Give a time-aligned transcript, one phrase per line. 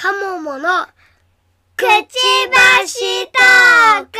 [0.00, 0.86] カモモの
[1.74, 2.14] くち
[2.52, 4.18] ばしトーク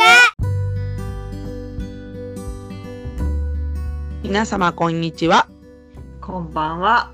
[4.21, 5.47] 皆様こんにちは。
[6.19, 7.13] こんばんは。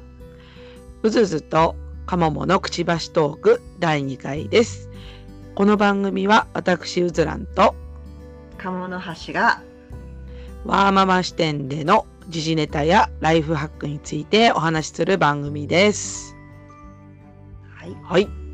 [1.04, 1.76] うずずと
[2.08, 4.90] かもものくちばしトーク第2回です。
[5.54, 7.76] この番組は私うずらんと
[8.58, 9.62] 鴨の橋が
[10.66, 16.36] ワーママ視点での時事ネタやライフハックについてお話しする番組です。
[17.77, 18.45] はいはい。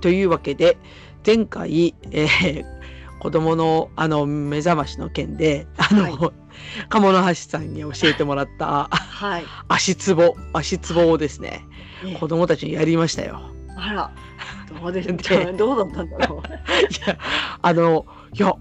[0.00, 0.76] というわけで
[1.24, 2.78] 前回、えー
[3.18, 6.32] 子供のあの目覚ましの件であの、は
[6.88, 9.44] 鴨の橋さんに教えてもらったはい。
[9.68, 11.66] 足つぼ足つぼをですね
[12.04, 13.40] え子供たちにやりましたよ。
[13.76, 14.10] あら
[14.80, 16.40] どうでしでどうだったんだろう。
[16.46, 17.18] いや
[17.60, 18.54] あのいや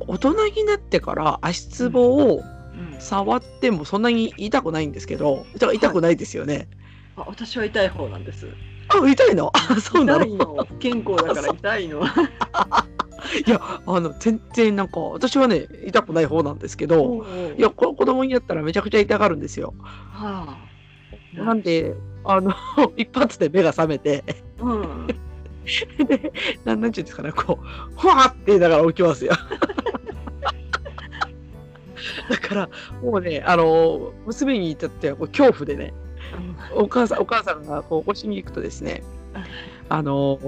[0.00, 2.42] 大人になってから足つぼを
[2.74, 6.68] うん触ってもそんなに痛くないんですけどだから痛くないですよね。
[7.16, 8.48] あ私は痛い方なんです。
[8.92, 9.50] あ痛いの？
[9.54, 10.24] あそうなの？
[10.24, 10.64] 痛いの。
[10.68, 12.02] 不健康だから痛いの。
[13.46, 17.24] いやあの全然なんか私はね痛くない方なんですけど
[17.56, 19.74] いやこ子供になったらめちゃくちゃ痛がるんですよ。
[19.78, 20.56] は
[21.36, 21.44] あ。
[21.44, 22.52] なんであの
[22.96, 24.24] 一発で目が覚めて
[24.58, 25.06] うん。
[26.08, 26.32] で
[26.64, 29.32] なんなんていうんですかねこうふわーって言いながら起きますよ。
[32.30, 32.68] だから
[33.02, 35.92] もうねあの娘に至ってはこう恐怖でね
[36.74, 39.02] お母さんお母さんがこう起こしに行くとですね
[39.88, 40.38] あの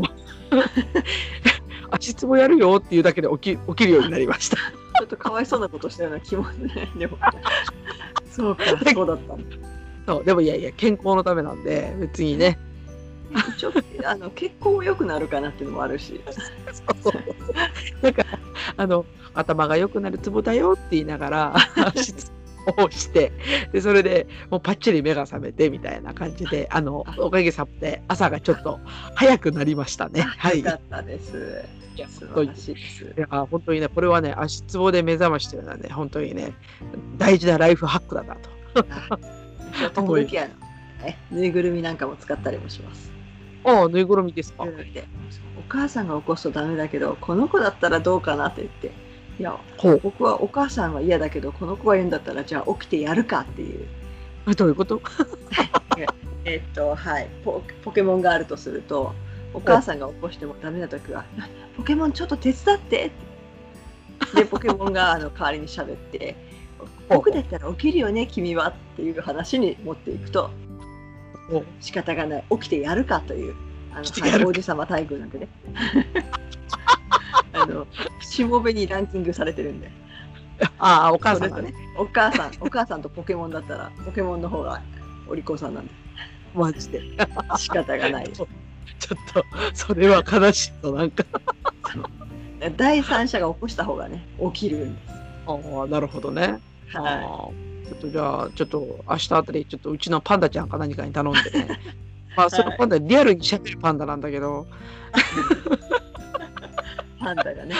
[1.90, 4.56] 足つぼやるよっていうだけで起き起きるようになりました。
[4.56, 6.88] ちょっとかわいそうなことしたような気もね。
[6.96, 7.18] でも。
[8.30, 9.36] そうか、そうだった。
[10.06, 12.58] そうでもいやいや健康のためなんで別にね
[13.56, 13.72] 一応
[14.04, 16.20] あの血行も良くなるかなっていうのもあるし。
[16.72, 17.22] そうそうそう
[18.02, 18.24] なんか
[18.76, 19.04] あの
[19.34, 21.56] 頭が良くなるツボだよって言いながら
[21.94, 22.41] 足つぼ
[22.78, 23.32] をして
[23.72, 28.80] でそれでもうパッチリ目が覚めてみたいな感じであのおかげさまで朝がちょっと
[29.14, 30.22] 早くなりましたね。
[30.22, 30.60] はい。
[30.60, 31.64] いよかったです。
[31.96, 33.04] や素晴らしいです。
[33.04, 36.52] いや本当にねこれはね足つぼで目覚ましというのはね本当にね
[37.18, 38.50] 大事なライフハックだなと。
[39.94, 40.54] 時々あの
[41.04, 43.10] えぬいぐるみなんかも使ったりもします。
[43.64, 44.64] ああぬいぐるみですか。
[44.64, 45.04] で
[45.58, 48.92] お母さんが起こすとダメだけどこの子だったらどうかなって言って
[49.42, 49.58] いや
[50.04, 53.88] 僕はお母さんは嫌だけどこの子が言うんだったらじゃあ起きてやるかっていう。
[54.46, 55.02] あどういうこと？
[56.44, 57.28] えっとはい。
[57.44, 59.12] ポポケモンがあるとすると
[59.52, 61.24] お母さんが起こしてもダメな時は
[61.76, 63.06] 「ポケモンちょっと手伝って」
[64.26, 66.36] ってでポケモンがあの代わりに喋って
[67.10, 70.50] 「僕だったら起きるよね君は」っていう話に持っていくと
[71.80, 72.44] 仕方がない。
[72.50, 73.56] 起きてやるかという
[73.92, 75.48] あの、はい、王子様待遇なんでね
[77.52, 77.86] あの
[78.20, 79.90] しもべにランキングされてるんで。
[80.78, 81.74] ああお母さんがね。
[81.98, 84.80] お母さんお母さんとポケモンだったらポケモンの方が
[85.28, 85.92] お利口さんなんで。
[86.54, 87.00] マジで。
[87.56, 88.32] 仕方がない。
[88.32, 88.48] ちょっ
[89.32, 91.24] とそれは悲しいとなんか。
[92.76, 95.12] 第三者が起こした方がね起きるんです。
[95.46, 96.60] ああなるほどね。
[96.94, 101.80] あはあちょっとじゃあちょっと明日あたりちょっとうちのパンダちゃんか何かに頼んでね。
[102.36, 104.66] まあそのパンダリアルに喋るパンダなんだけど、
[105.14, 106.01] い
[107.22, 107.74] パンダがね。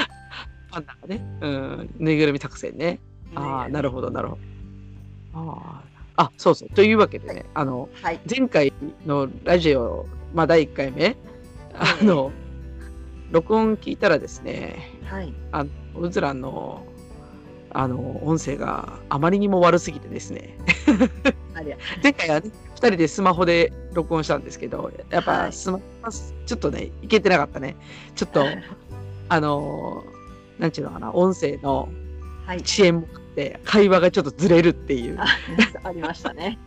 [0.71, 2.99] パンダがね、うん、ぬいぐるみ作戦ね。
[3.35, 4.41] ああなるほどなるほど。
[5.35, 5.83] あ
[6.17, 6.69] ああそうそう。
[6.71, 8.21] というわけでねあのはい。
[8.29, 8.73] 前回
[9.07, 11.17] のラジオまあ第1回目
[11.75, 12.31] あの、
[13.31, 15.33] 録音聞いたらですねはい。
[15.53, 15.71] あの
[16.01, 16.85] うずらんの
[17.75, 20.59] あの音声があまりにも悪すぎてですね。
[22.03, 25.47] 前回はね2人でスマホで録音したんですけどやっはい。
[25.47, 27.77] ぱスマホはちょっとねいけてなかったね。
[28.15, 28.45] ちょっと
[29.33, 30.05] あの
[30.59, 31.89] なんていうのかな音声の
[32.45, 35.25] はい遅延もあって会話がちょっとずれるっていうあ
[35.85, 36.59] ありましたね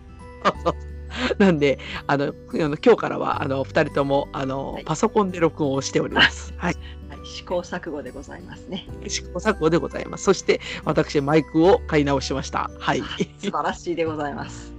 [1.38, 1.78] なんで
[2.08, 6.54] あのあの今日からはあの2人ともあの、はいパソコンで録音をしております。
[6.58, 6.74] はい
[7.10, 10.24] はい試行錯誤でございますね試行錯誤でございます。
[10.24, 12.70] そして私マイクを買い直しました。
[12.80, 13.00] はい。
[13.00, 13.04] い
[13.38, 14.74] 素晴らしいでございます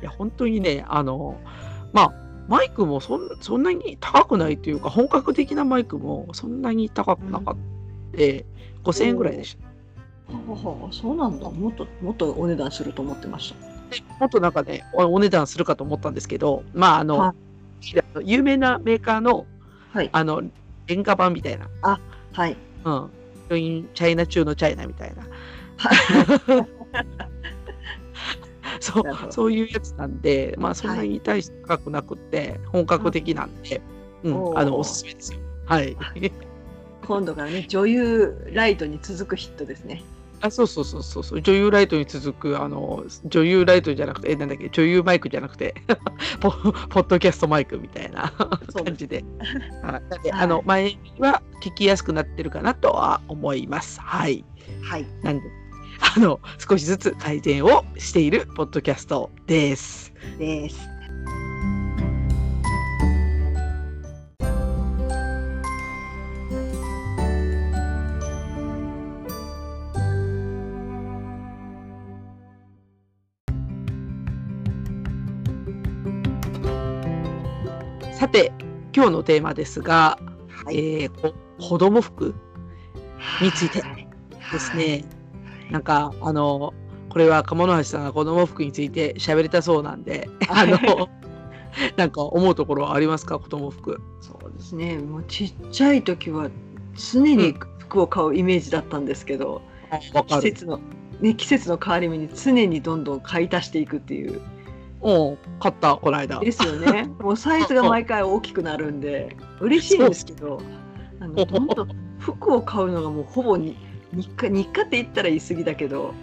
[0.00, 1.40] や本当にねあの
[1.92, 2.12] まあ
[2.52, 7.56] マイクもそんそんなに高くないというか本格的なマイクもそんなに高くなかっ
[8.12, 8.44] た、で
[8.84, 10.36] 5000円ぐらいでした。
[10.36, 11.48] ほうほうそうなんだ。
[11.48, 13.96] もっともっとお値段すると思ってました。
[13.96, 17.34] でもっとなんかねおお値段するかと思ったんですけどまああの、は
[18.22, 19.46] 有名なメーカーの
[19.94, 20.10] はい。
[20.12, 20.42] あの
[20.88, 21.70] 廉価版みたいな、
[22.34, 22.56] はい。
[22.84, 23.10] うん、
[23.48, 25.22] チャイナ中のチャイナみたいな。
[26.46, 27.28] そな
[28.86, 29.28] るほど。
[29.28, 33.80] うそういうやつなんで、まあ、そんなに大して高くなくって、本格的なんで、
[34.24, 35.38] うんあのおすすめですよ。
[35.66, 35.96] はい。
[37.06, 40.02] 今度からね 女優ライトに続くヒットですね。
[40.40, 41.42] あそうそうそうそうそう。
[41.42, 45.74] 女優ライトに続くあの女優ライトじゃなくてえなんだっけ女優マイクじゃなくて
[46.40, 49.24] ポポッドキャストマイクみたいな感じで。
[50.32, 54.00] あの前は聞きやすくなってるかなとは思います。
[54.00, 54.44] はい。
[54.82, 55.06] はい。
[55.22, 55.61] なんで
[56.02, 60.76] あの少しずつ改善をしているポッドキャストですです。
[78.18, 78.52] さて
[78.94, 80.18] 今日のテーマですが、
[80.64, 81.02] はい。
[81.02, 82.34] えーこ子供服
[83.40, 84.08] についてはい
[84.52, 85.04] ですね。
[85.72, 86.74] なんかあの
[87.08, 91.08] これは鴨橋さんが子供服について喋りたそうなんで、あの
[91.96, 93.38] なんか思うところはありますか？
[93.38, 94.00] 子供服。
[94.20, 94.98] そうですね。
[94.98, 96.50] もうちっちゃい時は
[97.12, 99.62] 常に服を買うイメージだったんですけど、
[100.14, 100.42] わかる。
[100.42, 100.80] 季節の
[101.20, 104.40] ね季節の変わり目に常にどんどん買い足していくっていう
[105.02, 106.40] うん買ったこの間。
[106.40, 107.10] ですよね。
[107.20, 110.60] もうサイズが毎回大きくなるんで嬉しいんですけど、
[111.20, 111.88] あのどんどん
[112.18, 113.76] 服を買うのがもうほぼに
[114.12, 116.14] 日課日課って言ったら言い過ぎだけど、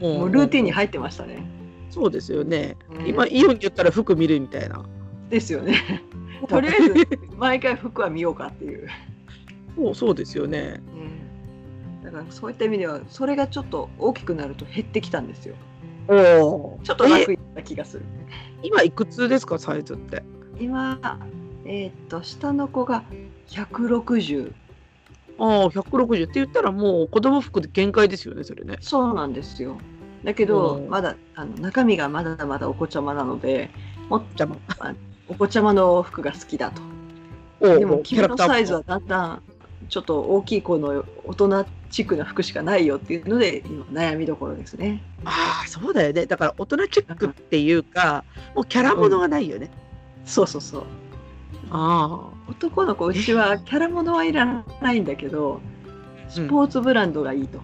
[0.00, 1.44] もうルーティンに入ってましたね。
[1.90, 2.76] そうですよね。
[2.90, 4.84] うん今イオンに言ったら服見るみたいな。
[5.28, 6.02] ですよね。
[6.48, 6.94] とりあえず
[7.36, 8.88] 毎回服は見ようかっていう。
[9.76, 10.80] そうそうですよね。
[12.04, 15.54] だからそういった意味ではそれがちょっと大きくなると減ってきたんですよ。
[16.08, 16.80] おお。
[16.82, 18.04] ちょっと楽になった気がする。
[18.62, 20.22] 今いくつですかサイズって？
[20.58, 20.98] 今
[21.64, 23.04] えーっと下の子が
[23.48, 24.52] 160
[25.38, 28.78] ああ160って言ったらもう子供服で限界ですよねそれね。
[28.80, 29.78] そうなんですよ。
[30.24, 33.70] だけどうんまだあの中身がまだまだお子ちゃまなので
[34.08, 34.48] もっじゃ
[34.78, 34.94] あ
[35.28, 36.82] お子ちゃまの服が好きだと。
[37.60, 39.42] おでもお君のサイズはだんだん
[39.88, 45.02] ちょっと大きい子の大人チックな服しかないよっていうので今悩みどころですね。
[45.24, 48.24] ああそうだよねだから大人チックっていうか
[48.54, 49.70] もうキャラものがないよね。
[50.24, 50.84] そうそうそう。
[51.74, 55.60] あ男の子うちはキャラものはいらないんだけど
[56.28, 57.60] スポーツブランドがいいと。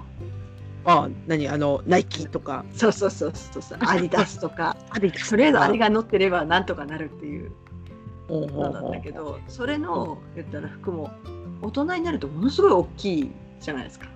[0.84, 1.46] あああ何？
[1.48, 2.64] あのナイキとか。
[2.72, 3.78] そうそうそうそうそう。
[3.82, 4.76] アディダスとか。
[4.88, 5.30] アディダス。
[5.30, 7.52] とりあえずあれが乗ってればなんとかなるっていう。
[8.30, 11.10] のなんだけどそれの言ったら服も
[11.62, 13.30] 大人になるとものすごい大きい
[13.60, 14.06] じゃないですか。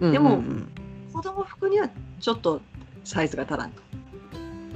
[0.00, 0.68] でもうんうん。
[1.12, 1.88] 子供服には
[2.20, 2.60] ちょっと
[3.02, 3.82] サイズが足らんと。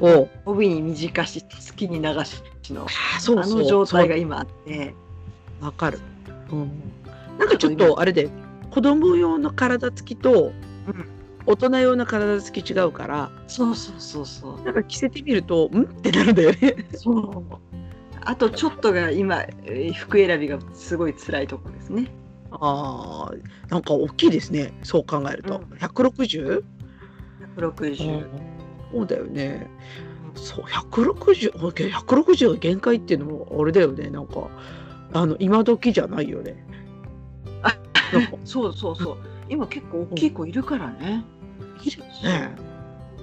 [0.01, 0.31] うんおう。
[0.47, 4.95] 帯に短し好きに流しのあの状態が今あって。
[5.61, 6.01] わかる。
[6.51, 6.71] うん。
[7.39, 8.29] なんかちょっとあれで
[8.71, 10.53] 子供用の体つきと
[10.87, 11.09] うん。
[11.47, 14.65] 大人用の体つき違うからそうそうそうそう。
[14.65, 15.83] なんか着せてみるとん？
[15.83, 16.87] ってなるんだよね。
[16.95, 17.45] そう。
[18.23, 22.11] あとちょっとが今えー服選びがすごい辛いところですね。
[22.53, 23.35] ああ
[23.69, 25.79] なんか大きいですねそう考えると、うん。
[25.79, 26.63] 160?
[27.57, 28.27] 160、
[28.93, 29.71] そうだよね
[30.35, 34.11] そう160 160が限界っていうのもあれだよね。
[34.11, 34.49] なんか
[35.13, 36.65] あの今時じゃないよね。
[37.63, 37.77] あ
[38.45, 39.17] そうそうそう。
[39.49, 41.25] 今結構大きい子いるからね、
[41.83, 42.55] いるよね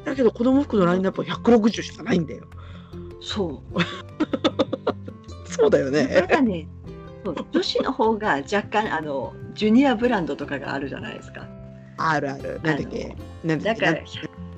[0.04, 2.44] だけど子供服のラインナップは160しかないんだよ。
[3.22, 3.82] そう。
[5.50, 6.68] そうだよたねだね
[7.26, 11.48] そう女子の方が若干あのジュニアブランドとかがあるじゃないですか。
[11.98, 12.60] あるある。
[12.64, 13.16] なんだっけ？
[13.44, 13.98] なんだから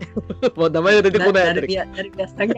[0.56, 1.56] もう名前が出てこないなあたり。
[1.56, 2.56] なるみやなるみやさんが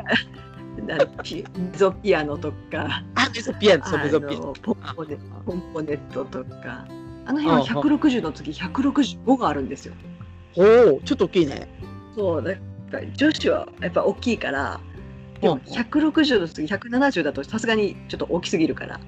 [1.24, 1.44] ピ
[1.74, 3.04] ゾピアノとか。
[3.16, 4.46] あメゾピアノそうあメゾピアノ。
[4.48, 6.86] のポンポネポンポネットとか。
[7.26, 9.94] あの辺は160の次165があるんですよ。
[10.56, 10.62] お
[10.96, 11.68] おちょっと大きいね。
[12.16, 12.62] そうだか
[12.94, 14.80] ら女子はやっぱ大きいから
[15.40, 15.60] でもうん。
[15.60, 19.00] 160の次170だとさすがにちょっと大きすぎるから。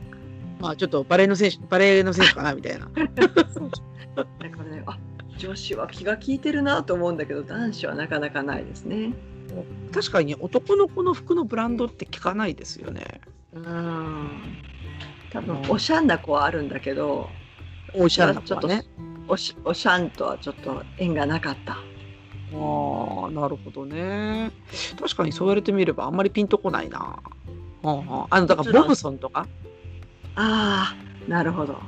[0.59, 2.87] まあちょっとバレーの選手バレーの選手かなみたいな。
[4.15, 4.97] だからねあ
[5.37, 9.13] 女子は気が利いてるなと思うんだけど男子はなかなかないですね。
[9.91, 13.21] 確かに男の子の服のブランドって聞かないですよね。
[13.53, 14.57] うん。
[15.31, 17.29] 多分おしゃんな子はあるんだけど
[17.93, 18.85] おしゃれな子はね
[19.27, 21.73] おしおしゃんとはちょっと縁がなかった。
[21.73, 21.77] あ
[23.27, 24.51] あなるほどね。
[24.99, 27.19] 確かにそう言われてみればあんまりピンとこないな。
[27.83, 28.27] ああ。
[28.29, 29.47] あのだからボブソンとか？
[30.35, 31.79] ああなるほど。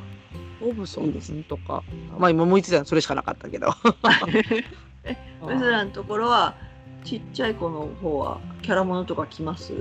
[0.62, 1.84] ボブソンですとか
[2.18, 3.74] まあ今思いついたのそれしかなかったけど
[5.46, 6.56] ウズラのところは
[7.04, 9.74] ちっちゃい子の方はキャラものとか着ます？
[9.74, 9.78] い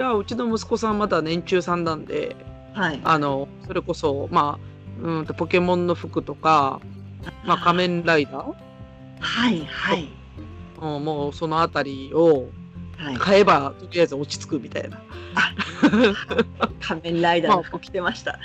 [0.00, 2.36] やうちの息子さんまだ年中さんなんで
[2.74, 3.00] はい。
[3.04, 6.80] あのそれこそまあうんとポケモンの服とか、
[7.44, 8.54] まあ、仮面ライダー
[9.20, 10.08] はいはい。
[10.80, 12.48] うんもうそのあたりを
[12.98, 15.00] はい、買えばとりあえず落ち着くみたいな
[16.82, 18.40] 仮面ライダーの服着てました。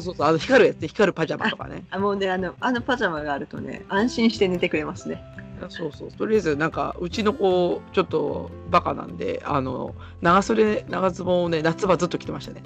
[0.00, 0.26] そうそう。
[0.26, 0.88] あの光るやつね。
[0.88, 1.84] 光るパジャマとかね。
[1.90, 5.22] あもうねあのあのパジャマがあるとね安心して寝てくれますね。
[5.68, 6.12] そうそう。
[6.12, 12.62] とりあえずなんかうちの子ちょっとバカなんであの長袖長ズボンをね夏場ずっと着てましたね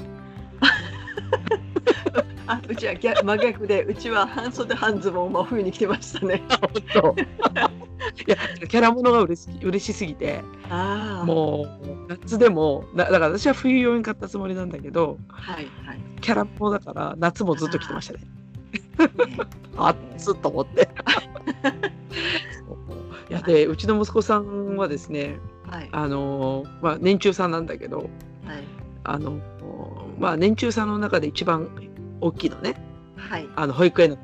[2.49, 6.43] あうちは逆真逆でうちは半袖半ズボンを真冬に着てましたね。
[6.49, 7.15] 本当。
[8.27, 8.37] いや
[8.67, 10.43] キャラものが嬉し嬉しすぎて。
[10.71, 16.01] ああもう夏でもなだから私は冬用に買ったつもりなんだけどはいはい。
[16.23, 18.21] キャラものだから夏もずっと着てましたね。
[18.21, 20.89] ねあっつと思って。
[23.29, 25.37] いやでうちの息子さんはですね
[25.67, 25.89] はい。
[25.93, 28.09] あのまあ年中さんなんだけどはい。
[29.05, 29.39] あの
[30.19, 31.69] まあ年中さんの中で一番
[32.21, 32.75] 大きいのね
[33.17, 33.49] はい。
[33.57, 34.19] あの保育園の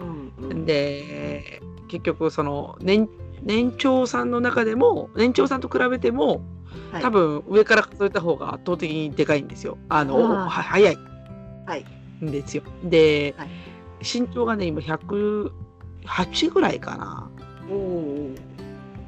[0.00, 3.08] うんうんで結局その年
[3.42, 6.42] 年長さんの中でも年長さんと比べても
[6.92, 9.78] はい多分上から数えた方が圧倒的にでかいんですよ。
[9.88, 10.96] あのあ早い
[11.66, 11.84] はい
[12.24, 12.62] んですよ。
[12.84, 13.48] で、はい
[14.00, 15.50] 身長がね今108
[16.52, 17.30] ぐらいかな。
[17.70, 18.34] おお。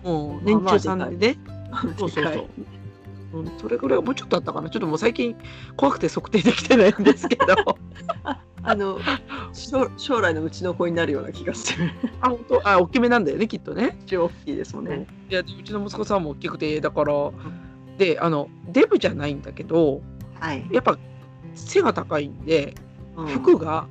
[0.03, 1.39] もうまあ年長さんでね。
[1.99, 2.47] そうそうそう。
[3.33, 4.71] うん、それぐらいもうちょっとあったかな。
[4.71, 5.37] ちょっともう最近
[5.77, 7.45] 怖くて測定できてないんですけど。
[8.63, 8.99] あの
[9.55, 11.91] 将将来のうちの子になるような気がする。
[12.21, 12.69] あ本当？
[12.69, 13.99] あ大きめなんだよねきっとね。
[14.05, 15.07] 一応大きいですもんね。
[15.31, 17.15] いやうちの息子さんも大きくてだから
[17.97, 20.03] であのデブじゃないんだけど
[20.39, 20.67] はい。
[20.71, 20.99] やっぱ
[21.55, 22.75] 背が高いんで
[23.17, 23.27] うん。
[23.29, 23.87] 服が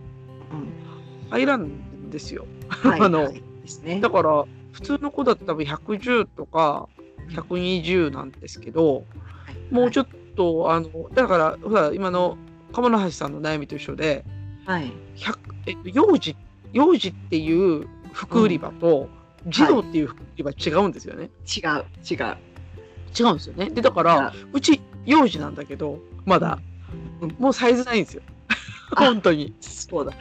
[0.52, 1.32] うん。
[1.32, 3.34] 入らんですよ、はい あのはい。
[3.34, 4.00] ですね。
[4.02, 6.88] だから普通の子だと多分110とか
[7.30, 9.04] 120なんですけど
[9.72, 12.38] もうちょっとあのだからほら今の
[12.72, 14.26] 鴨の橋さんの悩みと一緒で
[14.66, 14.92] はい。
[15.16, 16.36] 100えっと幼児
[16.74, 19.10] 幼児っていう服売り場と
[19.48, 22.38] 児童っていう服売り場違うんですよね、違う違う。
[23.18, 23.70] 違うんですよね。
[23.70, 24.62] でだからう。
[24.62, 26.60] ち幼児なんだけどまだ、
[27.22, 27.36] うん。
[27.40, 28.22] もうサイズないんですよ。
[28.96, 29.54] あ 本当に。
[29.60, 30.14] そうだ。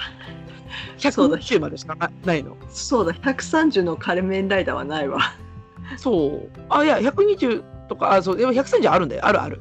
[0.98, 1.36] そうだ。
[1.36, 2.56] 120までしかなないの。
[2.68, 3.12] そうだ。
[3.12, 5.20] 130の仮面ライダーはないわ。
[5.96, 6.60] そう。
[6.68, 9.60] あいや120とかあそうでも130あるんだよあるある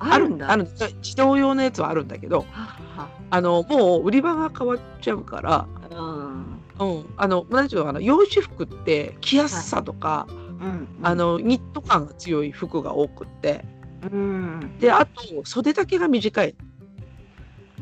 [0.00, 0.50] あるんだ。
[0.50, 0.68] ある
[1.02, 6.44] 自動用のやつはあるんだけどはあのもう売り場が変わっちゃうからは
[6.78, 10.36] うん、あの何ていうのかな幼児服って着やすさとか、うん。
[10.36, 10.88] うん。
[11.02, 13.64] あのニット感が強い服が多くって
[14.10, 14.78] うん。
[14.78, 16.54] であと袖丈が短い、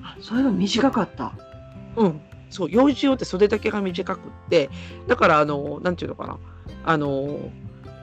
[0.02, 1.34] あそういえば短かった。
[1.96, 4.70] うん、そう幼児用って袖丈が短くって
[5.06, 6.38] だからあのなんていうのかな
[6.84, 7.50] あの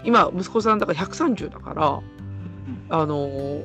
[0.04, 2.00] 今息子さんだから130だから
[2.90, 3.64] あの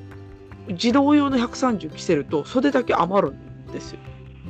[0.71, 3.99] 児童用の130着せると袖丈余るんですよ。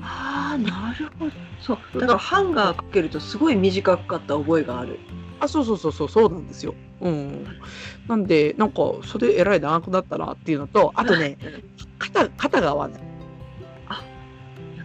[0.02, 1.32] ああなるほど。
[1.60, 4.98] そうだからハンガーかけるとすごい短かった覚えがある。
[5.40, 6.74] あそうそうそうそうそうなんですよ。
[7.00, 7.46] うん、
[8.08, 11.38] なんでなんか袖えらい長くなったなっていうのとあとね
[11.98, 13.02] 肩肩が合わない。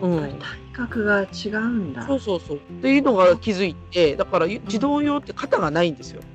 [0.01, 0.41] やっぱり体
[0.73, 2.05] 格が違うんだ。
[2.05, 6.21] そうそうそうっていうのが気づいてだから児童用って肩がないんですよ。
[6.21, 6.27] か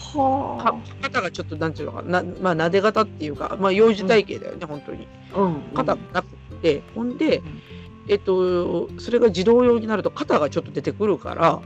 [0.00, 5.40] は肩がちょっとなんていうのかななまあ撫で型っていうかまあ幼児体型だよね、本当にあ。
[5.40, 5.62] うん。
[5.74, 6.28] 肩がなくっ
[6.62, 7.62] て、ほんでうん
[8.08, 11.60] えっとそれが児童用になると肩がちょっと出てくるから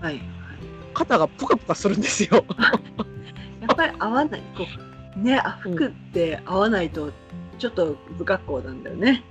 [0.00, 0.20] はい。
[0.94, 2.44] 肩がプカプカするんですよ。
[3.60, 4.42] やっぱり合わない。
[4.56, 4.64] こ
[5.16, 7.12] うねあ服って合わないと
[7.58, 9.24] ちょっと不格好なんだよね。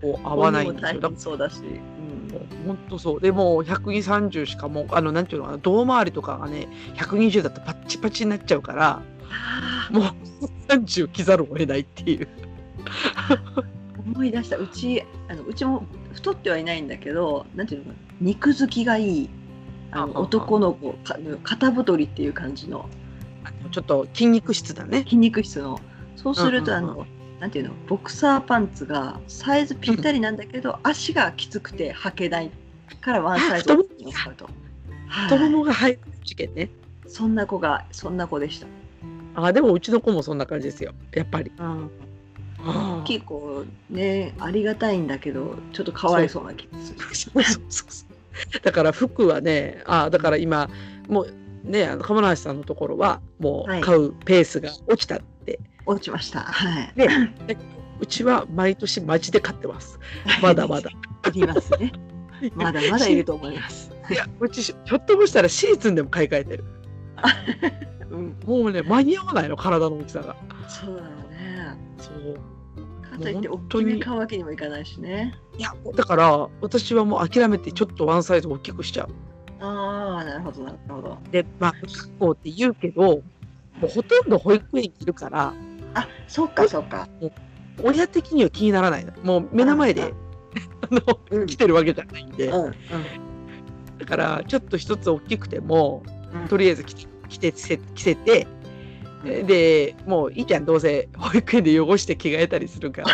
[0.00, 1.12] こう合わないんですよ。
[1.16, 1.60] そうだし。
[1.60, 2.23] うん。
[2.66, 3.20] 本当そう。
[3.20, 10.04] でもう130しかもうあのなんていうのかな胴回りとかがね120だとパッチパチになっちゃうからあもう
[10.68, 12.28] 30着ざるを得ないっていう。
[13.28, 13.74] ー
[14.06, 14.56] 思い出した。
[14.56, 19.30] うちあのうちも太ってはいないんだけどなんていうのかな肉付きがいい。
[19.90, 22.88] あの男の子か肩太りっていう感じの。
[23.70, 25.04] ちょっと筋肉質だね。
[25.04, 25.80] 筋肉質の。
[26.16, 27.06] そうするとあの
[27.44, 27.74] なんていうの？
[27.88, 32.50] ボクサーパンツがサイズぴったりなんだけど足がきつくて履けない
[33.02, 34.48] からワンサイズ大きいの買うと。
[35.08, 35.50] 太もはい。
[35.50, 36.70] もが入る事件ね。
[37.06, 38.66] そんな子がそんな子でした。
[39.34, 40.94] あでもうちの子もそんな感じですよ。
[41.12, 41.52] やっぱり。
[41.58, 41.90] うん。
[42.60, 46.78] あ結構ねありがたいんだけどちょっとかわいそうな気が
[47.12, 48.00] する。
[48.64, 50.70] だから服はねあだから今
[51.08, 53.80] もうねあの鴨梨さんのところはもはい。
[53.80, 55.16] う買うペースが落ちた。
[55.16, 55.24] って、
[55.86, 56.40] 落ちました。
[56.40, 56.92] はい。
[56.96, 57.08] で
[58.00, 59.98] うちは毎年マジで買ってます
[60.42, 60.90] まだまだ。
[61.28, 61.92] いりますね。
[62.54, 63.90] まだまだいると思います。
[64.10, 66.64] いやうちひょっともしたらシーズンでも買い替えてる
[68.10, 70.36] うん、もうね間に合わないの体の大きさが
[70.68, 71.76] そうだよね。
[71.96, 72.34] そう
[73.02, 75.34] かといって大きめ買うわけにもいかないしね。
[75.56, 79.08] いやだから私はもう諦めてちょっとワンサイズ大きくしちゃう
[79.60, 81.18] ああ、なるほど、なるほど。
[81.30, 83.22] でまあ不格好って言うけども
[83.82, 85.54] うほとんど保育園にいるから
[85.94, 87.08] あ、そっか、そっか。
[87.82, 89.12] 親的には気にならないの。
[89.22, 90.06] もう目の前であ
[90.90, 91.46] あのうん。
[91.46, 92.72] 来てるわけじゃないんで、うん、うん。
[93.98, 96.48] だからちょっと一つ大きくてもうん。
[96.48, 98.46] とりあえず着て着て着せて
[99.24, 103.08] でもういいじゃんどうせ保育園で汚して着替えたりするから。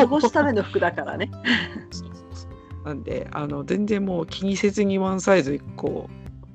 [0.00, 0.12] うん。
[0.12, 1.30] 汚すための服だからね。
[2.84, 6.10] なんであの全然もう気にせずにワンサイズ1個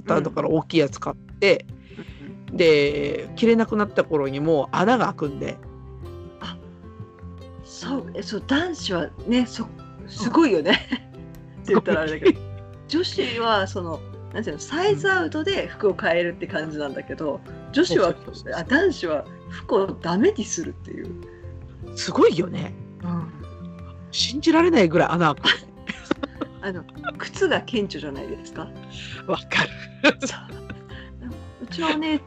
[0.06, 1.66] だだから大きいやつ買って、
[2.54, 5.58] で着れなくなった頃にもう穴が開くんで。
[7.64, 9.66] そうえそう男子はねそ
[10.08, 10.72] すごいよね。
[11.62, 12.40] って言ったらあれだけど。
[12.88, 14.00] 女子はその
[14.34, 17.40] なんていうのサイズアウトで服を変えるって感じなんだけど
[17.72, 18.14] 女子は
[18.56, 21.14] あ男子は服をダメにするっていう。
[21.96, 22.74] すごいよね。
[23.04, 23.32] うん。
[24.12, 25.50] 信じられないぐらい穴開く。
[26.62, 26.84] あの
[27.18, 28.68] 靴が顕著じゃないですか。
[29.28, 29.70] わかる。
[30.10, 30.70] う
[31.70, 32.22] ちはね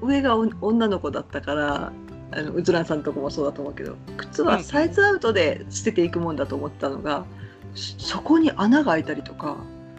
[0.00, 1.92] 上がお女の子だったから
[2.32, 7.24] あのうずらんさんとこもそうだと思うけど靴はサイズアウトで捨てていくもんだと思ってたのが、
[7.74, 9.56] そそこに穴が開いたりとか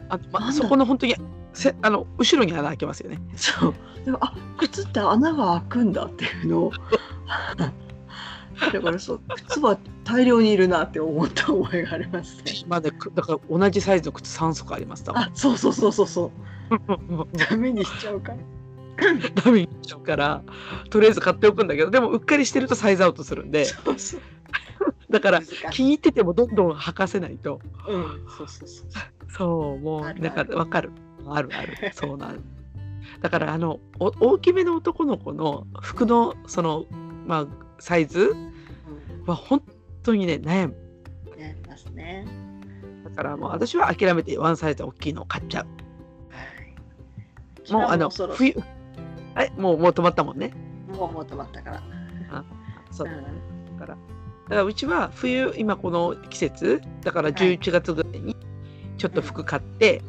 [0.09, 1.15] あまなんだそこの本当に
[1.53, 3.19] せあの後ろに穴開けますよね。
[3.35, 3.73] そう。
[4.03, 6.71] でもあ靴って穴が開くんだっていうのを
[8.71, 12.43] だからそう靴は大量にいるなって思った覚えがありますね。
[12.67, 17.27] まだだから同じサイズの靴3足ありますあそうそうそうそうそう。
[17.37, 18.37] ダメにしちゃうから。
[19.43, 20.41] ダメになっちゃうから
[20.89, 23.65] とりあえず買っておくんだけどでもうっかりしてるとサイズアウトするんで。
[23.65, 24.21] そうそう。
[25.09, 27.59] だから気に入っててもどんどん履かせないと。
[27.87, 28.03] うん
[28.37, 28.87] そうそうそう
[29.29, 29.79] そう。
[29.79, 30.91] もうなんかわかる。
[31.27, 31.91] あるある。
[31.93, 32.43] そうなん。
[33.21, 36.85] だからあのお大きめの男の子の服のその
[37.25, 37.47] まあ
[37.79, 38.35] サイズ
[39.25, 39.61] は本
[40.03, 40.75] 当にね悩む。
[41.35, 42.25] うんやりますね。
[43.03, 45.65] だからもう私は諦めてワンサイズ大きいのを買っちゃう。
[46.33, 46.41] は
[47.69, 47.71] い。
[47.71, 48.55] もうあの冬
[49.35, 50.53] はいもうもう止まったもんね。
[50.87, 51.83] もうもう止まったから。
[52.89, 53.07] そう。
[53.07, 53.77] うん。
[53.77, 53.97] だから
[54.45, 57.33] だからうちは冬今この季節だからはい。
[57.33, 58.35] 11月ぐらいに
[58.97, 60.01] ちょっと服買って、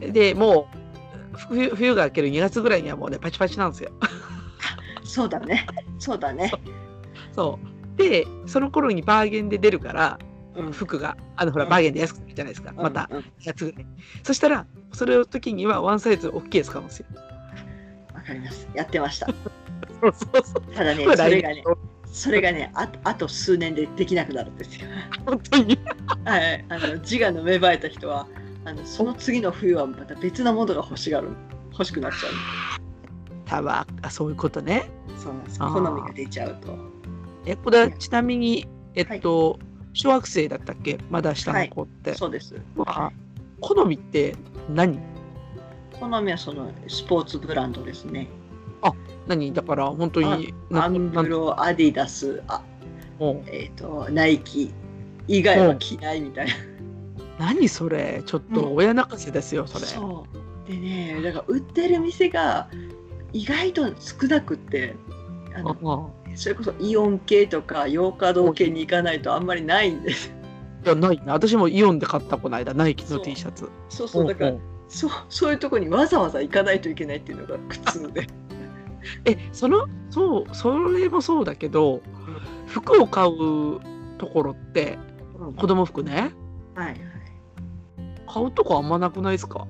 [0.00, 0.68] でも
[1.34, 3.92] う冬冬が明ける2月ぐらいにはもうねパチパチなんですよ。
[5.04, 5.66] そうだね。
[6.00, 6.50] そうだね。
[7.32, 7.96] そう。
[7.96, 10.18] でその頃にバーゲンで出るから
[10.56, 10.72] うん。
[10.72, 11.70] 服があのほらうん。
[11.70, 13.86] バーゲンで安くなるじゃないですか、またうんうん2月ぐらい
[14.24, 17.06] そしたらそれの時にはワンサイズ大きいやつ買うんですよ。
[18.30, 18.68] わかります。
[18.74, 19.26] やってました。
[20.00, 21.76] そうそうそうただね、それがね年、
[22.12, 24.86] それがね、ああと数年でできなくなるんですよ。
[25.26, 25.78] 本当に？
[26.24, 28.26] はい、あの自我の芽生えた人は、
[28.64, 31.30] あのその次の冬はまた別なものが欲しがる、
[31.72, 32.32] 欲しくなっちゃう。
[33.46, 34.88] たわあそういうことね。
[35.18, 35.58] そうなんです。
[35.58, 36.78] 好みが出ちゃうと。
[37.46, 39.58] えこれはちなみにえっと、
[39.92, 40.98] 小学生だったっけ？
[41.10, 42.14] まだ下の子って。
[42.14, 42.54] そうです。
[42.76, 43.12] は
[43.60, 44.34] 好みって
[44.68, 44.98] 何？
[46.00, 48.28] 好みはそのスポーツブランドですね。
[49.26, 49.52] 何？
[49.52, 52.62] だから本当にアンブロ、アディダス、あ
[53.46, 54.72] えっ、と、ナイキ
[55.28, 56.52] 以外は着ないみたいな。
[57.38, 58.22] 何それ？
[58.26, 59.86] ちょっと親泣かせですよそれ。
[59.86, 60.26] そ
[60.66, 60.70] う。
[60.70, 62.68] でね、だから売ってる店が
[63.32, 64.96] 意外と少なくって、
[65.54, 70.32] あのああそれこそイオン系とか洋華堂系に行かないとあんまりないんです。
[70.84, 73.68] いやないな私もイオンで買ったこの間ナイキの T シャツ。
[73.90, 78.26] そうそうだからうんうんそうそういうとこにわざわざ行かないといけないっていうのが苦痛で。
[79.24, 82.02] えそのそうそれもそうだけど
[82.66, 83.80] 服を買う
[84.18, 84.98] ところって
[85.56, 86.32] 子供服ね？
[86.74, 86.96] はいはい。
[88.28, 89.66] 買うとこあんまなくないですか？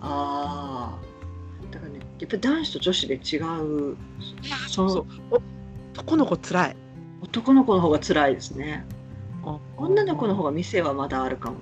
[0.00, 0.98] ああ。
[1.72, 3.96] だからね、やっぱり男子と女子で違う。
[4.68, 5.40] そうそうお
[5.94, 6.76] 男の子つらい。
[7.22, 8.86] 男の子の方が辛いですね。
[9.44, 11.56] あ女の子の方が店はまだあるかも。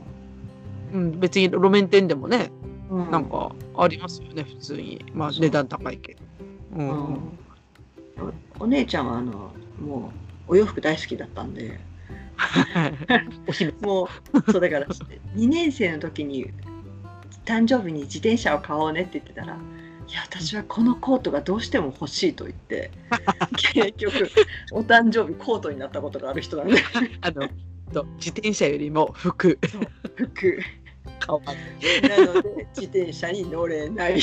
[0.93, 2.51] うん、別に路面店でもね
[2.90, 3.11] うん。
[3.11, 5.05] なんかありますよね普通に。
[5.12, 6.20] まあ値段高いけど。
[6.77, 6.87] ううん。
[6.87, 7.38] ん
[8.61, 10.12] おお姉ちゃんはあのも
[10.48, 11.79] うお洋服大好きだったんで。
[13.83, 16.51] もうそうだから2年生の時に
[17.44, 19.57] 誕生日に自転車を買おうねって言ってたら
[20.09, 22.92] 「いや私はこのコートがどうしても欲しい」と言って
[23.74, 24.31] 結局
[24.70, 26.77] お誕生日コートになったことがある人なんで。
[27.22, 27.48] あの
[27.92, 29.59] と自転車よりも服。
[30.14, 30.61] 服
[31.18, 31.42] 買わ
[32.16, 34.21] なので自転車に乗れない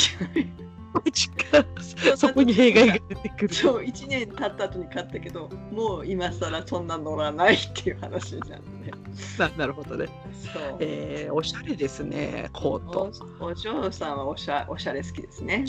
[2.16, 3.54] そこに弊害が出てくる。
[3.54, 8.92] そう1年経った後に買ったけどもう今更そんな乗らないっていう話になって
[9.38, 10.08] ななるほどね。
[10.54, 10.78] そう。
[10.80, 13.12] えー、おしゃれですねコート。
[13.40, 15.66] おお嬢さんはおしゃおしゃれ好きですね。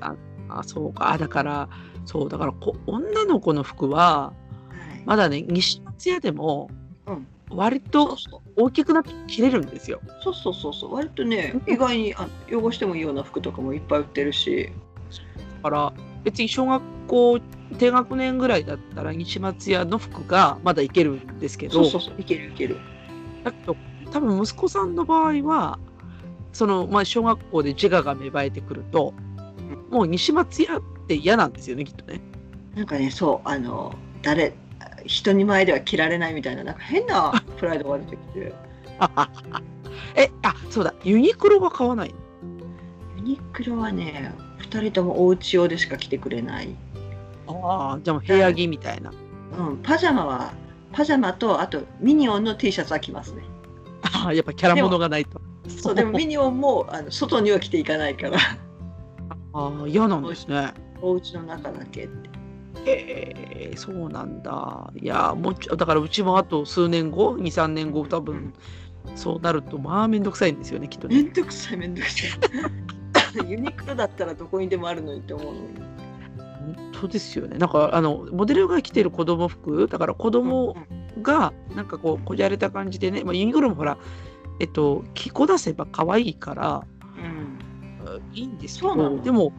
[0.00, 0.14] あ
[0.48, 1.68] あそうかあだから
[2.04, 4.32] そうだからこ女の子の服はは
[4.96, 6.70] いまだね西松屋でも
[7.06, 8.16] うん割と
[8.56, 10.00] 大きくなって着れるんですよ。
[10.22, 10.94] そうそうそうそう。
[10.94, 11.74] 割とねうん。
[11.74, 14.70] 意外にあ汚してもいいような服とかもいっぱい売ってるし。
[15.62, 15.92] だから
[16.24, 17.40] 別に小学校
[17.78, 21.74] 低学年ぐらいだったら西松屋の服がまだいけるんですけど。
[21.74, 22.14] そうそうそう。
[22.20, 22.76] いけるいける。
[23.44, 23.76] だけど
[24.10, 25.78] 多分息子さんの場合は
[26.52, 29.14] その、まあ、小学校で自我が芽生えてくると
[29.90, 32.20] もう西松屋って嫌なんですよねきっとね。
[32.74, 34.54] なんかねそうあの誰
[35.06, 38.54] 人に前では着られないみたいななんか変なプライドが出てきて。
[40.14, 40.94] えあそうだ。
[41.04, 42.16] ユニクロは買わないの？
[43.16, 46.74] ユニクロはね2人ともお家用でしか着てくれない、
[47.46, 49.12] ああじゃあもう部屋着みたいな。
[49.58, 50.52] うん、パジャマは
[50.92, 53.42] パジャマとあとミニオンの T シャツは着ますね。
[54.02, 55.40] ああやっぱキャラものがないと。
[55.68, 58.38] そうでもミニオンもあの外には着ていかないから。
[59.52, 60.72] ああ嫌なんですね。
[61.00, 62.30] お家の中だけって
[62.86, 64.90] えー、そうなんだ。
[64.94, 68.54] いやもうだからうちもあと数年後23年後多分
[69.14, 71.16] そうなるとまあ面倒くさいんですよねきっとね。
[71.16, 72.30] めんどくさいめんどくさい
[73.50, 75.66] ユニクロだったらどこにでもあるのにって思うのに
[76.76, 77.58] 本当ですよね。
[77.58, 80.76] なんかあのモデルが着てる子供服だから子供
[81.22, 83.98] がなんかこうこじゃれた感じでね、まあ、ユニクロもほら
[84.60, 89.52] えっと着こなせば可愛いからうん、うん、いいんですけどでも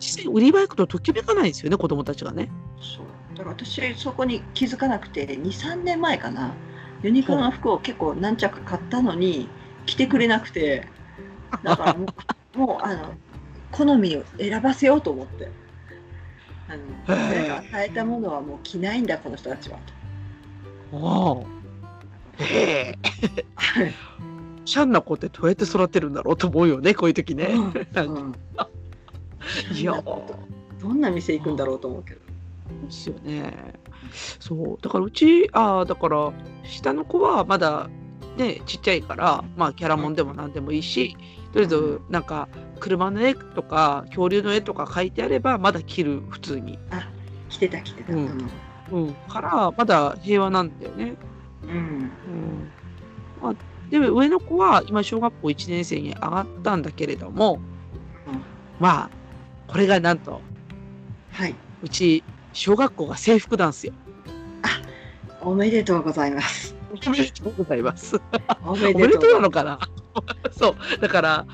[0.00, 2.50] 実際売り場行くとときめかないですよね子供たちがね。
[2.80, 3.06] そう。
[3.36, 6.54] だから私そこに気づかなくて23年前かな。
[7.02, 9.48] ユニクロの服を結構何着か買ったのに
[9.86, 10.86] 着てくれなくて。
[11.62, 12.06] だからも
[12.54, 13.14] う もうあの
[13.70, 15.50] 好みを選ばせようと思って。
[16.68, 19.78] あの与えたものはもう着ないんだこの人たちは。
[20.92, 21.36] あ
[22.40, 22.44] あ。
[22.44, 22.98] へえ。
[24.64, 27.46] シャンな子ってどうやって育てるんだろうと思うよねこういう時ね。
[27.46, 28.34] うん
[29.74, 30.02] いや
[30.80, 32.20] どんな店行くんだろうと思うけど。
[32.84, 33.74] ですよね。
[34.38, 34.78] そう。
[34.82, 36.32] だからうちああだから
[36.64, 37.88] 下の子はまだ
[38.36, 41.16] ねちっちゃいからまあキャラモンでも何でもいいし
[41.52, 42.48] とりあえずなんか
[42.78, 46.78] 車の絵とか恐竜の絵とか描いてあればまだ着る普通に。
[47.48, 48.24] 着てた着てた、ううん。
[48.26, 48.50] ん
[48.92, 51.14] うん、からまだ平和なんだよね。
[51.64, 51.70] うん。
[51.70, 52.72] うん。
[53.42, 53.54] まあ、
[53.90, 57.60] で上の子は今小学校1年生に上がったんだけれども、
[58.26, 58.42] うん。
[58.78, 59.10] まあ
[59.70, 60.40] これがなんと
[61.30, 61.54] はい。
[61.82, 63.92] うち小学校が制服なんですよ。
[65.42, 66.74] おめでとうございます。
[67.06, 68.20] おめでとうございます。
[68.64, 69.78] おめでとうなうのかな？
[70.50, 71.00] そう。
[71.00, 71.46] だから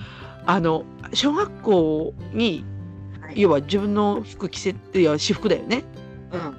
[0.46, 2.64] あの小学校に
[3.20, 3.40] はい。
[3.42, 5.84] 要は自分の服着せていや私服だよね。
[6.32, 6.56] うん。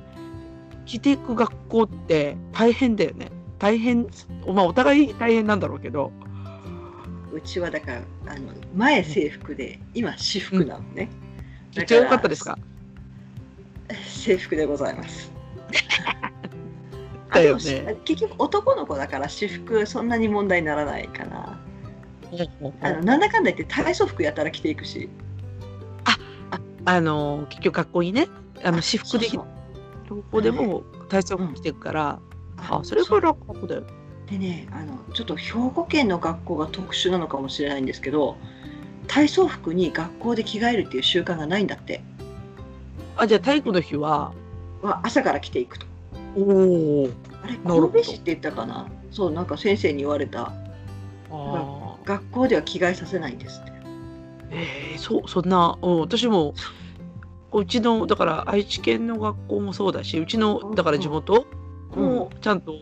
[0.85, 3.31] 着ていく学校って大変だよね。
[3.57, 4.07] 大変
[4.47, 6.11] まあお互い大変なんだろうけど。
[7.33, 11.09] うちはだからあの前制服で今私服なのね、
[11.75, 12.57] めっちゃ良かったですか？
[14.07, 15.31] 制服でございます。
[17.33, 17.81] だよね。
[17.81, 21.59] も結局男の子だから私服そんなに問題にならないかな。
[22.81, 25.09] あのなんだかんだ言って体操服やったら着ていくし。
[26.85, 28.29] あの結局学校にね
[28.63, 29.45] あの私服でど
[30.31, 32.19] こでも体操服着てるから、
[32.57, 33.83] あそれが楽だよ。
[34.29, 38.37] でねあのちょっと兵庫県の学校が特殊なのかもしれないんですけど
[39.07, 42.01] 体操服に学校で着替えるっていう習慣がないんだって。
[43.15, 44.33] あじゃあ体育の日は？
[44.81, 45.85] は朝から着ていくと。
[46.35, 47.09] おお
[47.43, 48.87] あれ神戸市って言ったかな？
[49.11, 50.51] そうなんか先生に言われた。
[51.31, 53.71] あ学校では着替えさせないんですって。
[54.51, 56.53] えー、そうそんな、うん、私も
[57.51, 61.45] うちのだから愛知県の学校もそうだしうちのだから地元？
[61.95, 62.73] もちゃんと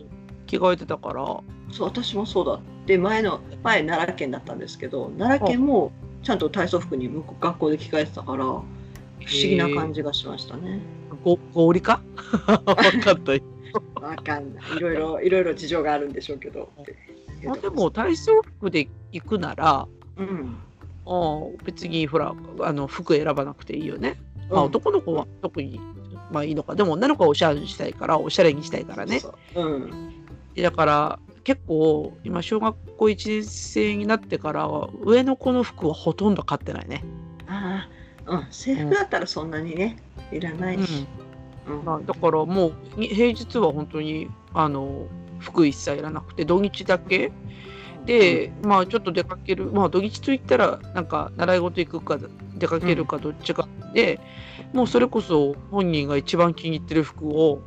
[0.46, 1.24] 着替えてたから、
[1.72, 2.60] そう私もそうだ。
[2.84, 5.90] で前の前奈良県だったんですけど奈良県も
[6.26, 8.64] ちゃんと体操服に向こう学校で着替えてたから不思
[9.42, 10.80] 議な感じがしましたね。
[11.22, 12.00] ご合理か？
[12.66, 13.42] 分かんない。
[13.94, 14.76] わかんない。
[14.76, 16.68] いろいろいろいろ事情があるんでしょうけど。
[17.44, 19.86] ま あでも体操服で行くなら
[20.16, 20.56] うん、
[21.04, 24.18] あー別にほらあの服選ばなくていいよね、
[24.50, 25.78] まあ、うん男の子は特に
[26.32, 26.74] まあいいのか。
[26.74, 29.20] でも女の子はおしゃれにしたいからおしゃれにしたいからね。
[29.20, 29.64] そうそう。
[29.64, 30.12] うん。
[30.60, 37.04] だから結構今小学校1年生になってからは上の子の服はほとんど買ってないね、
[37.46, 37.88] あ
[38.26, 39.96] あうん制服だったらそんなにね
[40.32, 41.06] いらないし。
[41.68, 41.84] うん。
[41.84, 45.06] まあ、だからもうに平日は本当にあの
[45.38, 47.30] 服一切いらなくて土日だけ。
[48.06, 52.18] で、まあちょっと出かけるまあ土日といったらなんか習い事行くか
[52.56, 54.18] 出かけるかどっちかで、
[54.72, 57.62] もうそれこそ本人が一番気に入ってる服を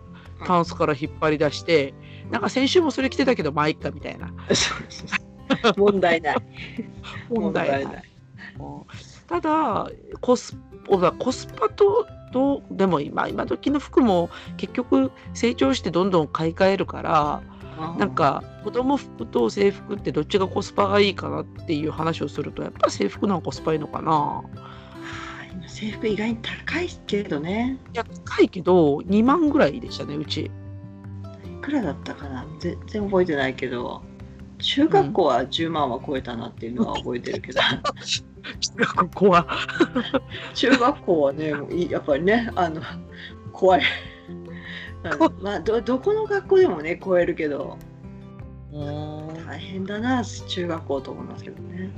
[0.45, 1.93] タンスから引っ張り出して、
[2.31, 4.31] なんか先週もそれ着てたけどまあいっかみたいな。
[5.77, 6.35] 問題ない。
[7.29, 8.03] 問題ない。
[9.27, 9.89] ただ
[10.21, 10.57] コス
[11.19, 17.41] コスパとどうでも今今時の服も結局成長してどんどん買い替えるから
[17.97, 24.43] なんか子供服と制服ってどっちがコスパがいいかなっていう話をするとやっぱ制服の方がコスパいいのかな。
[25.67, 27.79] 制服意外に高いけどね。
[27.93, 30.41] いや高いけど2万ぐらいでしたねうち。
[30.41, 30.51] い
[31.69, 32.45] くらだったかな？
[32.59, 34.01] 全然覚えてないけど。
[34.57, 38.23] 中学校は10万は超えたなっていうのは覚えてるけど、中
[38.77, 39.47] 学校は？
[40.53, 41.53] 中学校はね、
[41.89, 42.81] やっぱりね、あの
[43.53, 43.83] 怖い。
[45.41, 47.77] まあどどこの学校でもね超えるけど。
[48.71, 51.89] 大変だな中学校と思いますけどね。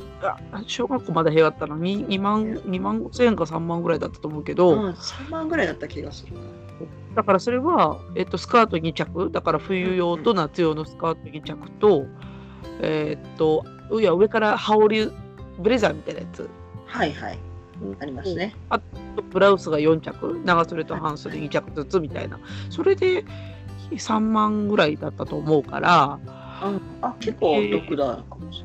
[0.68, 6.34] 小学校まで平和だったら 2, 2万2万5千円か3万ぐらいだったと思うけうど、ん、3万ぐらいだった気がする。
[6.36, 6.40] な。
[7.16, 12.06] だからそれは、えっと、スカート2着だから冬用と夏用のスカート2着と、
[12.82, 13.66] えっと
[14.00, 15.12] いや上から羽織
[15.60, 16.50] ブレザーみたいなやつ。
[16.86, 17.40] はいはい、
[18.00, 18.56] ありますね。
[18.70, 18.86] あと
[19.30, 22.40] ブラウスが4着長袖と半袖2着ずつみたいな。
[22.70, 23.26] それで
[23.92, 28.64] 3万ぐらいだったと思うからああ結構お得だかもし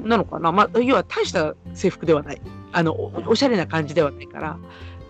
[0.00, 2.40] れなのかな、まあ、要は大した制服ではない。
[2.70, 4.58] あのおおしゃれな感じではないから、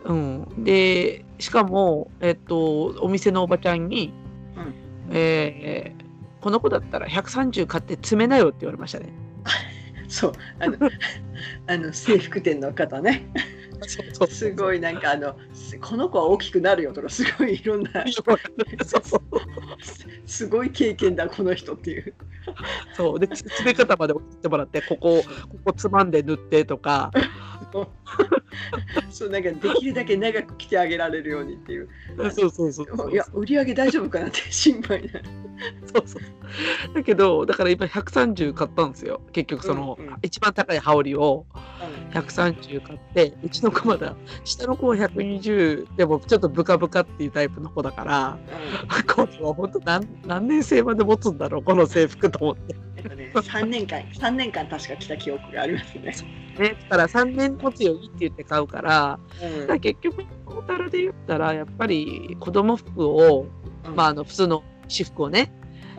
[0.04, 4.12] うん、でしかも、えっと、お店のおばちゃんに、
[4.56, 4.74] うん。
[5.10, 6.08] えー
[6.40, 9.12] この子だったら130買って詰めなよって言われましたね。
[10.08, 10.32] そう。
[10.60, 10.76] あの
[11.66, 13.28] あの制服店の方ね。
[14.28, 18.04] すごいなんかあのすこの子は大きくなるよとかすごいいろんな
[20.26, 22.14] すごい経験だこの人っていう。
[22.94, 23.20] そう。
[23.20, 27.12] でつ詰め方まで教えてもらってここここつまんで塗ってとか
[29.10, 31.88] そうなんかできるだけ長く着てあげられるようにっていう。
[32.30, 35.24] そうそうそういや売り上げ大丈夫かなって心配になる。
[35.94, 36.94] そうそう。
[36.94, 39.20] だけどだから今130買ったんですよ。
[39.32, 40.16] 結局その、うんうん。
[40.22, 41.46] 一番高い羽織を。
[41.54, 42.18] うん。
[42.18, 48.38] 130買ってうちの子まだ下の子は120でもちょっとブカブカっていうタイプの子だから
[49.14, 52.76] これは本当何何年生まで持つんだろうこの制服と思って。
[52.98, 56.14] えっとね、3年間、三年間確か着た記憶がありますね。
[56.58, 63.46] ね、だから3年持つよいいって言って買うからうんだから結局トータルで言ったらやっぱり子供服を、
[63.94, 65.52] まあ、あの普通の私服をね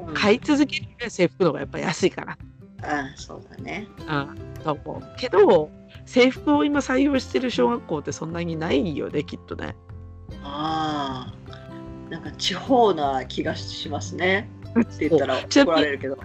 [0.05, 2.37] うん買い続ける制服の方がやっぱり安いかな。
[2.81, 3.87] あそうだね。
[3.99, 5.69] うん、と思うけど
[6.05, 9.75] 制服を今採用してる小学校ってそんなにないよねきっとね。
[10.43, 14.49] ああ、なんか地方な気がしますね。
[14.79, 16.17] って言ったら怒られるけど。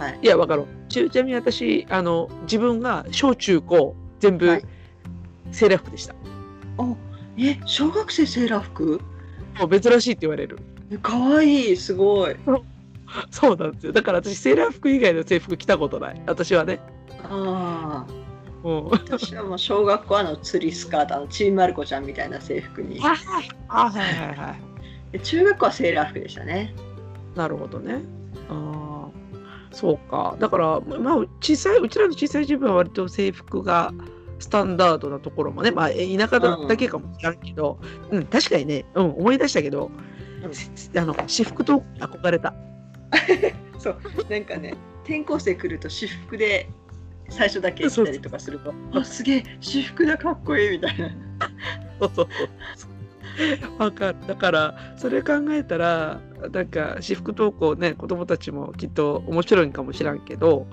[0.00, 0.18] はい。
[0.22, 4.64] いやわかるちちなみに私あの自分が小中高全部はい
[5.52, 6.14] セーラー服でした。
[6.78, 6.96] お、
[7.36, 9.00] え、小学生セーラー服？
[9.58, 10.58] もう珍しいって言われる。
[10.92, 12.36] えかわいい、すごい。
[13.30, 16.78] そうなんですよだから私セーラー服以外の制服着たことない私はね。
[17.24, 18.12] ああ、
[18.62, 23.00] うん、私はもう小学校はあの釣りスカート、あのちびまる子ちゃんみたいな制服に。
[23.02, 23.16] あ
[23.68, 24.54] あはいはいは
[25.12, 25.12] い。
[25.12, 26.72] で中学校はセーラー服でしたね。
[27.34, 28.00] なるほどね。
[28.48, 29.08] ああ、
[29.72, 30.36] そうか。
[30.38, 33.92] だから、まあ、小さい、うちらの小さい自分は割と制服が
[34.38, 37.78] スタンダードなところもね、まあ、え田舎だだけかもしれんけど、
[38.10, 39.90] うん、確かにね、うん、思い出したけど、
[40.96, 42.54] あの、私服と憧れた。
[43.78, 46.68] そう、なんかね、転校生来ると私服で
[47.28, 51.10] 最初だけ来たりとかすると、あすげえ、私服だ、かっこいいみたいな。
[52.00, 52.28] そうそう
[52.76, 52.86] そ
[53.78, 53.82] う。
[53.82, 54.18] わかる。
[54.26, 60.66] だから、それ考えたら、なんか、私服登校ね、子供たちもきっと面白いんかもしらんけど、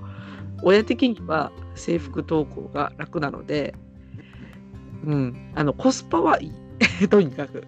[0.62, 3.74] 親的には制服登校が楽なので、
[5.04, 6.52] うん、あのコスパはいい。
[7.08, 7.64] とにかく。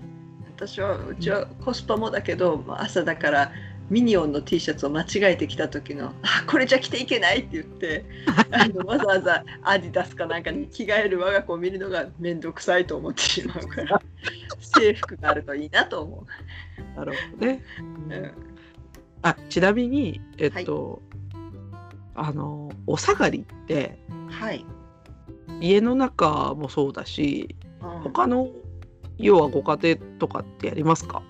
[0.56, 3.52] 私はうちはコスパもだけどまあ朝だから
[3.88, 8.04] ミニオンの T シャツを間違えてきた時の「あこれじゃ着ていけない」って言って
[8.52, 14.02] あのわざわざアディダスかなんかに着替える我が子を見るのが面倒くさいと思ってしまうから
[14.60, 16.26] 制服があるといいなと思
[16.96, 17.62] なるほどね。
[17.78, 18.14] う。
[18.14, 18.32] うん
[19.22, 21.02] あちなみに、えっと、
[22.14, 23.98] あの、お下がりって、
[24.30, 24.64] はい、
[25.60, 28.48] 家の中もそうだし、うん他の、
[29.18, 31.22] 要はご家庭とかってやりますか？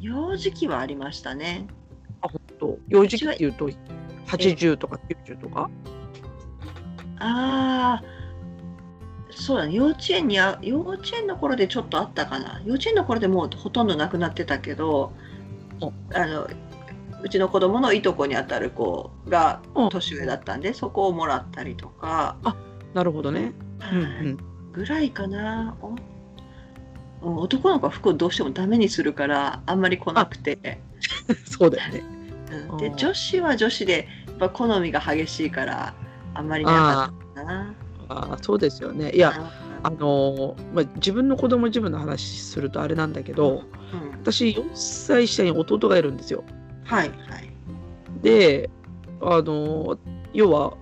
[0.00, 1.66] 幼児期はありましたね。
[2.20, 2.78] あ、本当。
[2.88, 3.68] 幼児期っていうと、
[4.26, 5.68] 80とか90とか？
[7.18, 8.13] ああ
[9.34, 9.74] そうだね。
[9.74, 12.60] 幼稚園にあ幼稚園の頃でちょっとあったかな。
[12.64, 15.12] 幼稚園の頃でもうほとんどなくなってたけど
[15.80, 16.48] おあの
[17.22, 19.88] うちの子供のいとこにあたる子がうん。
[19.88, 22.36] 年上だったんでそこをもらったりとか、
[22.92, 23.52] なるほどね。
[23.92, 23.98] うん。
[23.98, 24.38] うん。
[24.72, 25.74] ぐらいかな。
[27.22, 30.80] 男の子は服をどうしてもダメにするからあんまり来なくて、
[31.48, 32.02] そうだよね。
[32.70, 32.76] うん。
[32.76, 35.94] で女子は女子でやっぱ好みが激しいから
[36.34, 37.74] あんまりなかったかな。
[38.08, 39.10] ああ、そうですよね。
[39.12, 43.62] いや、あのーまあ、自分の子供自分の話するとあれなんだけど、
[43.92, 46.44] うん私4歳下に弟がいるんですよ。
[46.84, 47.50] はいはい。
[48.22, 48.70] で、
[49.20, 49.98] あの
[50.32, 50.78] 要は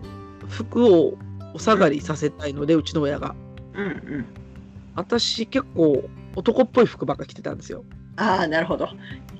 [0.49, 1.19] 服を
[1.53, 3.35] お下がりさせたいので、うちの親が。
[3.75, 4.27] うんうん。
[4.95, 7.85] 私結構男っぽい服ばっか着てたんですよ。
[8.17, 8.89] ああ、なるほど。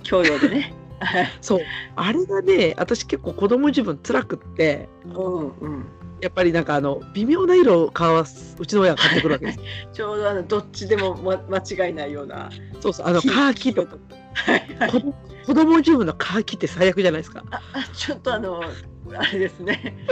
[0.03, 0.75] 教養でね。
[1.41, 1.61] そう。
[1.97, 5.85] あれがね、私結構子供自分辛くって、うんうん。
[6.23, 9.59] やっぱりなんかあの微妙な色を買わすうちの親が買ってくるわけです。
[9.93, 12.49] ちょうどあのどっちでも、ま、間違いないような。
[12.81, 13.97] そうそうあのカーキとか
[14.35, 17.43] はいはい子供子供自分のカーキって最悪じゃないですか。
[17.51, 20.07] ああちょっとあのあれですね。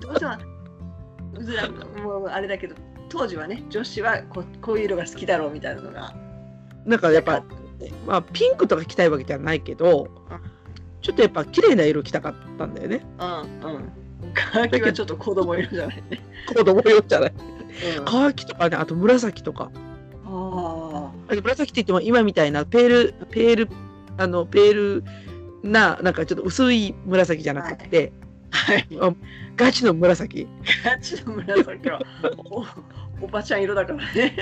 [0.00, 0.40] 当時は
[1.38, 1.68] うずら
[2.02, 2.74] もうあれだけど
[3.10, 6.14] 当時はね女子はこうこういう色が好きだろうみたいなのが。
[6.86, 7.44] なんかやっぱ、
[8.06, 10.08] まあ、ピンクとか着たいわけじゃないけど
[11.02, 13.04] ちょっとやっぱ綺麗な色着たかったんだよね。
[13.18, 13.24] う
[13.68, 14.09] んうん。
[14.34, 15.96] カーキはちょっと子供色じゃない。
[16.10, 16.20] ね。
[16.46, 17.32] 子供用じゃない。
[17.96, 19.70] うん、あカーキとかねあと紫とか。
[20.24, 23.68] あ紫って言っても今みたいなペールペール
[24.16, 25.04] あのペール
[25.62, 28.12] ななんかちょっと薄い紫じゃなくて、
[28.50, 28.86] はい。
[29.56, 30.48] ガチの紫。
[30.84, 32.00] ガチの紫は。
[32.38, 32.64] お
[33.24, 34.36] おばちゃん色だからね。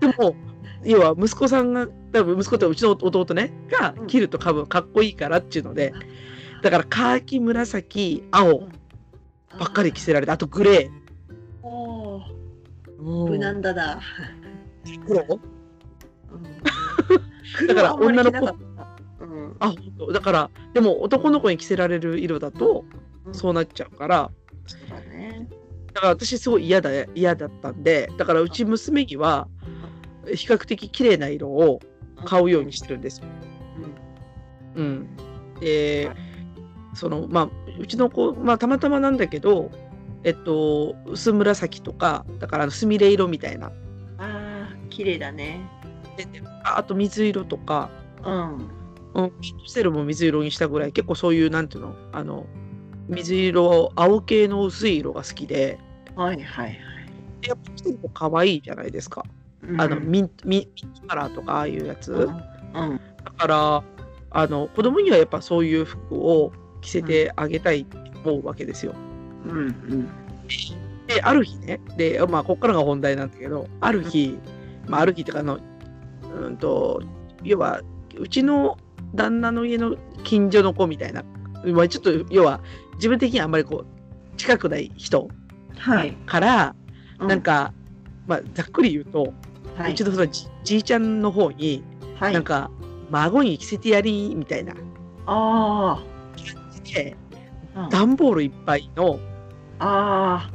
[0.00, 0.34] でも
[0.82, 4.06] 要は息子さんが多分息子ってうちの弟ねがうん。
[4.06, 5.92] 着ると多分かっこいいからっていうので。
[6.62, 8.68] だからカーキ紫青
[9.58, 10.90] ばっかり着せられてあとグレ
[11.62, 13.02] おお、ー。
[13.02, 14.00] もう無難だな。
[15.06, 15.40] 黒？
[16.30, 17.66] うん。
[17.66, 18.56] だから女の子。
[19.58, 19.74] あ
[20.12, 22.84] だからでも男の子に着せられる色だと
[23.32, 24.30] そうなっちゃうから。
[24.66, 25.48] そうだね。
[25.92, 29.48] だから私すごい嫌だ嫌だったんでだからうち娘には
[30.26, 31.80] 比較的綺麗な色を
[32.24, 33.26] 買うようにしてるんですよ。
[34.76, 34.84] うん。
[34.84, 35.08] うん、
[35.60, 36.10] で
[36.94, 37.48] そのまあ
[37.78, 39.70] うちの子、まあ、たまたまなんだけど
[40.24, 43.70] えっと薄紫とかだからすみれ色みたいなあ
[44.18, 45.60] あ、綺麗だね。
[46.64, 47.90] ああと水色とか、
[48.24, 48.70] うん。
[49.14, 52.46] うん、ピンクセルも水色にしたぐらい結構そういうなんていうのあの
[53.08, 55.78] 水色青系の薄い色が好きで
[56.14, 56.78] はいはいはい。
[57.42, 59.24] やっぱ着てると可愛いじゃないですか。
[59.66, 62.12] うんあのミントミントカラーとかああいうやつ。
[62.12, 63.00] うん。
[63.24, 63.82] だから
[64.30, 67.98] あの子供にはやっぱそういう服を着せてあげたいと
[68.30, 68.94] 思うわけですよ。
[69.46, 69.58] うん。
[69.58, 70.08] うん。
[71.06, 74.38] である日ねでまあここからが本題なんだけどある日、
[74.86, 75.58] まあ、ある日っていうかあの
[76.36, 77.02] うんと
[77.42, 77.80] 要は
[78.16, 78.78] うちの
[79.14, 81.24] 旦那の家の近所の子みたいな、
[81.64, 82.60] まあ、ちょっと要は
[82.94, 85.28] 自分的にはあんまりこう近くない人
[85.78, 86.12] はい。
[86.26, 86.74] から、
[87.18, 87.72] うなん、か、
[88.26, 89.32] まあ、ざっくり言うと、
[89.76, 91.82] はいうちのそのじじいちゃんの方に、
[92.16, 92.34] はい。
[92.34, 92.70] なんか
[93.10, 94.74] 孫に着せてやりみたいな
[95.26, 96.02] あ
[96.92, 97.16] で
[97.74, 97.84] あ。
[97.84, 99.20] うん段ボールいっぱいの
[99.78, 100.50] あ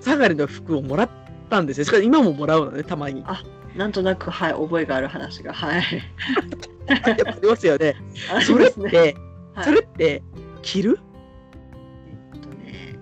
[0.00, 1.10] 下がりの服をもらっ
[1.50, 1.84] たんですよ。
[1.84, 3.22] しかも今ももらうのね、たまに。
[3.26, 3.42] あ。
[3.76, 5.52] なんとなく、はい、覚えがある話が。
[5.52, 5.82] はい。
[6.88, 7.94] やっぱありますよね。
[8.34, 9.16] あ それって、
[9.54, 10.22] はいそれって
[10.62, 10.98] 着る？
[12.32, 12.96] えっとね、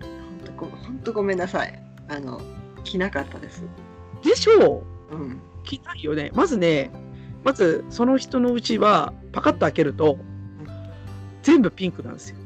[0.00, 1.82] 本当ご本当ごめんなさい。
[2.08, 2.40] あの
[2.82, 3.64] 着なかったです。
[4.24, 4.82] でしょ
[5.12, 5.40] ううん。
[5.62, 6.32] 着ないよね。
[6.34, 6.90] まずね、
[7.44, 10.18] まずその人のうちはパカッと開けると
[11.42, 12.36] 全部ピンクなんですよ。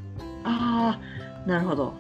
[0.45, 0.99] あ
[1.47, 1.95] あ、なるほど。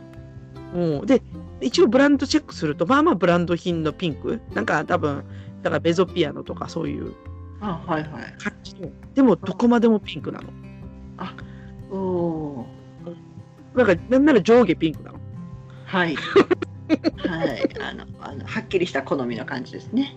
[0.74, 1.22] うん、で
[1.61, 5.24] 一応ブランドチェックするとまあまあブランド品のピンクなんか多分
[5.62, 7.14] だからベゾピアノとかそういう
[7.61, 8.35] あはいはい。
[8.38, 10.48] 感じのでもどこまでもピンクなの。
[11.90, 13.78] おおー。
[13.78, 15.18] なんかなんなら上下ピンクなの。
[15.87, 16.16] はい。
[16.16, 17.68] はい。
[17.80, 20.16] あのあのはっきりした好みの感じですね。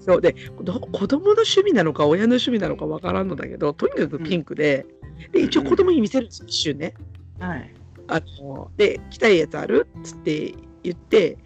[0.00, 4.86] そうでど子供の趣味なのか親の趣味なのかわからんのだけどとにかくピンクで,、
[5.32, 6.94] で一応子供に見せるんですよ一瞬ね。
[7.38, 7.74] はい。
[8.08, 9.86] あので着たいやつある？
[10.00, 11.38] っつって言って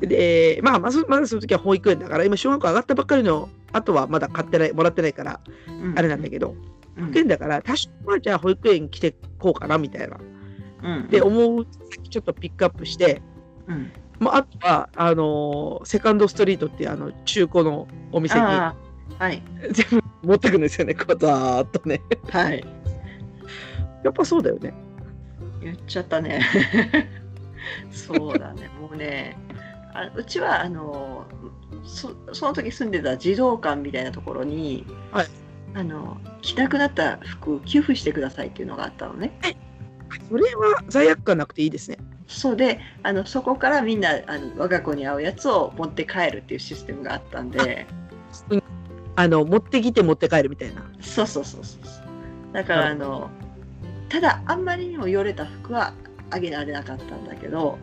[0.00, 5.40] でまあまずまずその時は保育園だから今小学校上がったばっかりのあとはまだ買ってないもらってないから
[5.96, 10.18] あれなんだけど、うん保育園だから多少はじゃあ保育園来てこうかなみたいな
[10.82, 11.08] うん。
[11.08, 13.20] で思う先ちょっとピックアップして、
[13.66, 13.92] うん。
[14.18, 18.40] まあ、あとはあのセカンドストリートっていうあの中古のお店に。
[18.40, 18.74] は
[19.30, 19.42] い。
[19.70, 22.64] 全部持ってくんですよねこうざーっとねはい。
[24.02, 24.74] やっぱそうだよね
[25.62, 26.40] 言っちゃったね。
[27.90, 28.70] そうだね。
[28.80, 29.36] もうね。
[29.94, 31.24] あうちはあの
[31.84, 35.26] そその時住んでた児童館みたいなところに、はい
[35.76, 39.38] あの着なくなった服寄付してくださいっていうのがあったのね。
[40.28, 41.98] それは罪悪感なくていいですね。
[42.28, 47.86] そうであのそこからみんなあの我が子に合うやつを持って帰るっていうシステムがあったんで。
[49.18, 50.82] あの持ってきて持って帰るみたいな。
[51.00, 52.52] そうそうそうそうそう。
[52.52, 53.30] だからあの
[54.08, 55.94] ただあんまりにもよれた服は
[56.30, 57.78] あげられなかったんだけど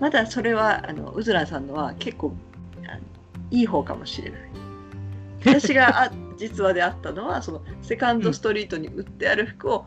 [0.00, 2.34] まだそれはあのうずらさんのは結構
[2.86, 3.00] あの
[3.50, 4.40] いい方かもしれない。
[5.44, 9.84] 私があ実話であったのはそのセカンドストリートに売ってある服を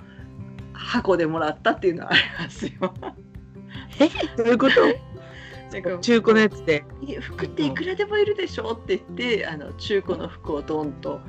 [0.74, 2.72] 箱でもらったっていうのはありますよ。
[4.00, 4.10] え？
[4.38, 5.98] どういうこと？
[6.00, 6.84] 中古のやつで。
[7.22, 11.20] 服っていくらでもいるでしょって言ってあの中古の服をドンと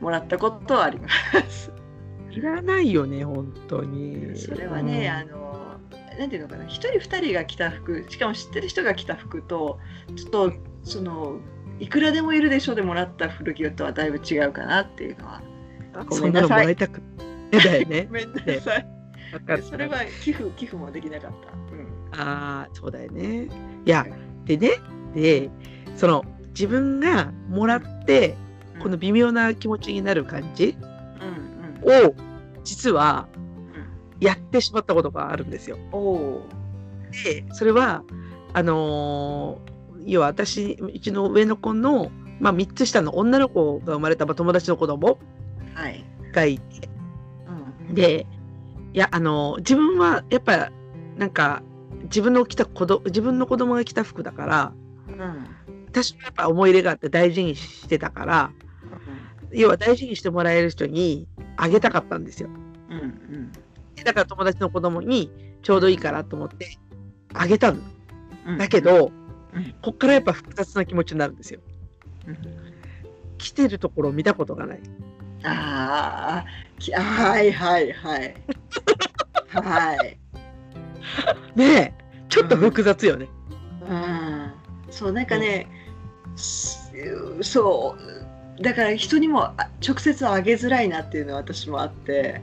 [0.00, 1.08] もらったことはありま
[1.48, 1.72] す。
[2.30, 4.36] いらないよね本当に。
[4.36, 5.32] それはね、うん。
[5.32, 5.76] あの
[6.18, 6.64] なんていうのかな。
[6.66, 9.78] 一人二人が着た服しかも知ってる人が着た服と
[10.16, 10.52] ちょっと
[10.84, 11.38] その
[11.80, 15.42] いくらでもいるでしょでもらった古着とはだいぶ違うかなっていうのは。
[16.08, 16.86] ごそんなのもめんなさい
[17.58, 18.06] だよね。
[18.06, 18.86] ご めんなさい。
[19.62, 23.48] それは寄付寄付もできなかった、うん、ああそうだよね。
[23.84, 24.04] いや
[24.44, 24.72] でね
[25.14, 25.50] で
[25.94, 28.36] その自分がもらって
[28.82, 30.76] この微妙な気持ちになる感じ
[31.82, 32.14] を
[32.64, 33.28] 実は
[34.18, 35.78] やってしまったことがあるんですよ。
[37.24, 38.02] でそれは
[38.52, 45.18] あのー要は私うちの上の子の、まあ、3つ下の女の子が生まれた、まあ、友達の子供
[45.74, 46.99] はい、がいてうん、
[47.94, 48.26] で
[48.92, 50.70] いやあのー自分はやっぱ
[51.16, 51.62] なんか
[52.04, 54.72] 自分の着た子ど自分の子供が着た服だから
[55.08, 55.46] うん
[55.88, 58.52] 私はやっぱ思い入れがあって大事にしてたから
[59.52, 61.26] 要は大事にしてもらえる人に
[61.56, 62.48] あげたかったんですよ。
[62.88, 63.52] うんうん
[64.02, 65.30] だから友達の子供に
[65.62, 66.78] ちょうどいいからと思って
[67.34, 67.80] あげたの。
[68.46, 69.12] うんだけど、
[69.52, 71.60] うんこっからやっぱ複雑な気持ちになるんですよ。
[72.26, 72.38] うん
[73.36, 74.80] 来てるところを見たことがない。
[75.44, 78.34] あーき はいはいはい。
[79.48, 80.18] はい。
[81.56, 81.92] ねえ、
[82.28, 83.26] ちょっと複雑よね。
[83.88, 84.52] うん。
[84.90, 85.66] そうなんかね、
[86.36, 86.92] す
[87.42, 87.96] そ
[88.58, 88.62] う。
[88.62, 89.54] だから人にもあ
[89.86, 92.42] 直接あげづらいなっていうのは私もあって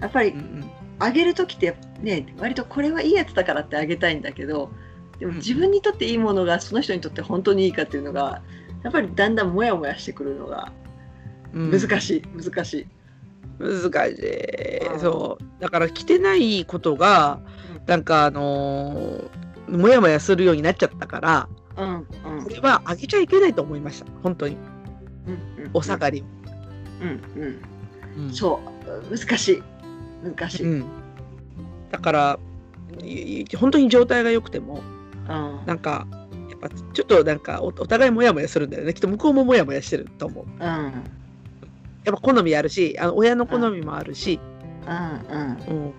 [0.00, 0.70] やっぱりうんうん。
[1.00, 4.70] あげる時ってね割とこれはいいやつだからってあげたいんだけど
[5.18, 8.42] でもうん自分にとっていいものがその人にとって本当にいいかっていうのが
[8.84, 10.83] やっぱりだんだんモヤモヤしてくるのがうん
[11.54, 12.86] 難しい、難しい。
[13.58, 14.88] 難しい。
[14.88, 15.62] うんそう。
[15.62, 17.40] だから着てないことが
[17.86, 19.28] なんかあのー
[19.66, 21.48] もやもやするようになっちゃったから
[21.78, 22.06] うん
[22.38, 22.44] うん。
[22.44, 24.10] これはあげちゃいけないと思いました。
[24.22, 24.56] 本当に。
[25.26, 25.70] うんうん。
[25.72, 26.24] お下がりを、
[27.02, 27.22] うん
[28.16, 28.24] うん。
[28.26, 28.32] うん。
[28.32, 28.60] そ
[29.10, 29.16] う。
[29.16, 29.62] 難しい。
[30.22, 30.66] 難しい。
[30.66, 30.84] うん、
[31.90, 32.38] だから
[33.58, 34.82] 本当に状態が良くても
[35.22, 35.66] うん。
[35.66, 36.06] なんか
[36.50, 38.92] やっぱちょっとなんかおお互いもやもやするんだよね。
[38.92, 40.44] きっと向こうももやもやしてると思う。
[40.44, 40.92] うん
[42.04, 44.38] やっぱ好みあるしあの親の好みもあるし、
[44.86, 45.36] うん。
[45.36, 45.92] うん。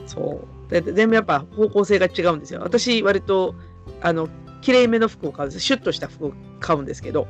[0.00, 0.70] うん、そう。
[0.70, 2.60] でで全部やっぱ方向性が違うんですよ。
[2.62, 3.54] 私割と
[4.02, 4.28] あの
[4.60, 5.64] 綺麗めの服を買うんです。
[5.64, 7.26] シュッとした服を買うんですけど。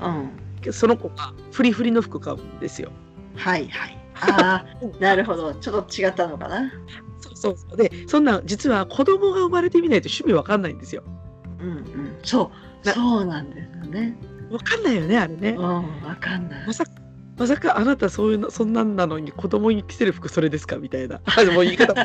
[0.00, 0.72] うん。
[0.72, 2.90] その子がフリフリの服買うんですよ。
[3.36, 3.98] はいはい。
[4.22, 5.54] ああなるほど。
[5.54, 6.72] ちょっと違ったのかな。
[7.20, 7.76] そうそうそう。
[7.76, 11.02] でそんなん実は子供が生まれてみないと趣味わかんないんですよ。
[11.60, 12.16] うんうん。
[12.22, 12.50] そ
[12.84, 12.86] う。
[12.86, 14.16] なそうなんですよね。
[14.50, 15.50] わかんないよねあれね。
[15.50, 16.66] うんわかんない。
[16.66, 16.72] ま。
[16.72, 16.92] さか
[17.38, 20.76] まさかあなたそういうのそんなんなのに子供に着せる服それですか？
[20.76, 21.20] みたいな。
[21.54, 21.92] も言い方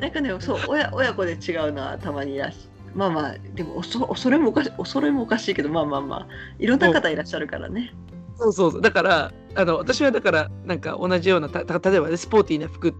[0.00, 6.26] なんかねそう親親子で違うのはたまにいらっしゃまあまあでもおそ恐れもおかし恐れもおかしいけどまあまあまあ
[6.58, 7.92] いろんな方いらっしゃるからね。
[8.36, 8.80] そうそうそう。
[8.80, 12.94] だからあの私はだからなんか同じようなたた例えばねスポーティーな服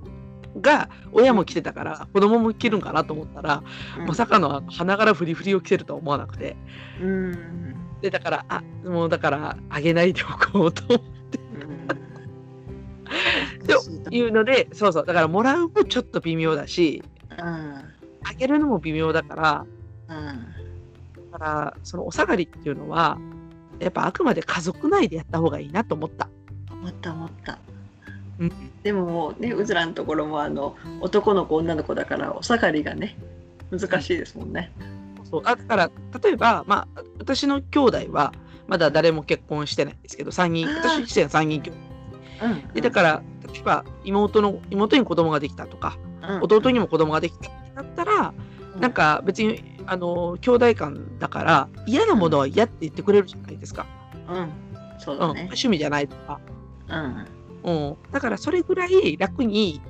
[0.60, 3.62] が親も着てたから子供も着るんかなと思ったら、
[3.98, 4.06] うん。
[4.06, 6.56] まさかの花柄フリフリを着せるとは思わなくて。
[7.00, 10.96] うんでだからあもうだからあげないでおこうとう
[14.10, 17.84] んいうのでそうそうだからもらうもちょっと微妙だしうんあ
[18.36, 19.66] げるのも微妙だから
[20.08, 23.18] うんだからそのお下がりっていうのは
[23.78, 26.28] やっぱあくまで家族内でやった方がいいなと思った。
[26.70, 27.58] 思った思った。
[28.38, 33.16] うんでももうねうずらのところもあの男の子女の子だからお下がりがね
[33.70, 34.72] 難しいですもんね。
[35.30, 35.90] そうあだから
[36.22, 38.32] 例えば、まあ、私の兄弟は
[38.66, 41.78] まだ誰も結婚してないんですけど3人私自身は3人兄弟。
[42.42, 42.68] うん。
[42.74, 43.22] でだから
[43.52, 48.34] 例えば妹の妹に子供ができたとから弟にも子供ができたってなったら、
[48.78, 53.86] なんか別にあの兄弟間だから嫌なものは嫌って言ってくれるじゃないですか、
[54.28, 54.50] うん。
[54.98, 55.20] そううん。
[55.20, 55.40] だね。
[55.44, 56.40] 趣味じゃないとか、
[56.88, 57.26] うん。
[57.62, 59.80] うん、だからそれぐらい楽に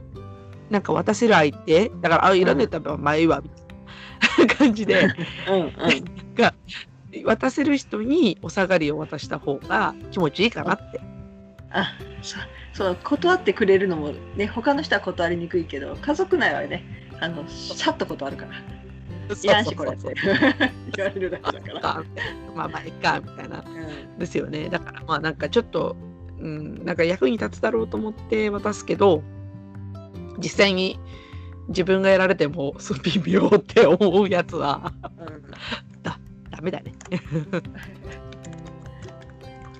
[0.71, 3.60] なんか渡せる相手だからあいらねえたらまあいいわみたいな
[4.59, 5.03] 感じで。
[5.49, 5.73] うんうん。
[7.25, 11.01] 渡せる人にお下がりを渡した方が気持ちいいかなって。
[11.73, 12.43] あそう
[12.73, 16.85] そう断ってくれるのもね他の人は断りにくいけど家族内はね
[17.21, 18.53] あのシャッと断るから。
[19.43, 20.13] いらんしこれって。
[20.97, 21.89] 言われるだけだから。
[21.91, 22.03] あ
[22.57, 23.65] まあまあいいかみたいな。
[23.65, 24.19] うん。
[24.19, 24.69] ですよね。
[24.69, 25.97] だからまあなんかちょっと、
[26.41, 29.23] うん、なんか役に立つだろうと思って渡すけど
[30.39, 30.99] 実際に
[31.71, 35.43] 自分がやられても微妙って思うやつはうん
[36.03, 36.19] ダ
[36.61, 36.93] メだね。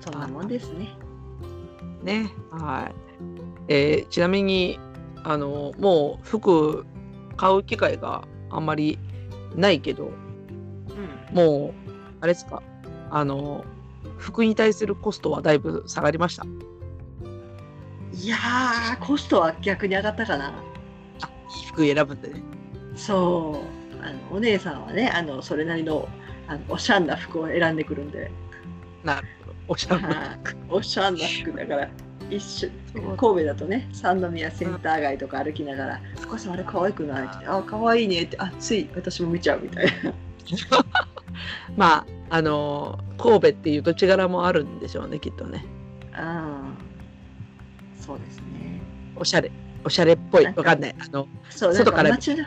[0.01, 0.89] そんなもんですね。
[2.03, 2.93] ねはい、
[3.67, 4.79] えーちなみに
[5.23, 6.83] あのもう服
[7.37, 8.97] 買う機会があんまり
[9.55, 10.11] ないけどう
[11.33, 11.73] んもう
[12.21, 12.63] あれですか？
[13.11, 13.63] あの
[14.17, 16.45] 服に対するコストはだいぶ下がりました？
[18.13, 20.51] いやーコストは逆に上がったかな。
[21.67, 22.41] 服選ぶんでね。
[22.95, 23.63] そ
[24.01, 26.07] うあのお姉さんはねあのそれなりの
[26.47, 28.31] あのおしゃんな服を選んでくるんで、
[29.03, 29.55] なるほど。
[29.69, 30.39] おしゃれなはい
[30.69, 31.89] おしゃんな服だから
[32.29, 32.69] 一緒
[33.17, 40.13] 神戸だとね三宮センター街とか歩きながら「お母さんあれ可愛くない?」って「あ可愛いね」って「あつい私も見ちゃう」みたいな。
[41.77, 45.63] まあ、あのー神戸っていう土地柄もあるんでしょうね、きっとね。
[46.11, 48.81] ああそうですね。
[49.15, 49.51] おしゃれ。
[49.83, 50.45] おしゃれっぽい。
[50.45, 50.95] わかんない。
[50.97, 52.45] あの、外から街の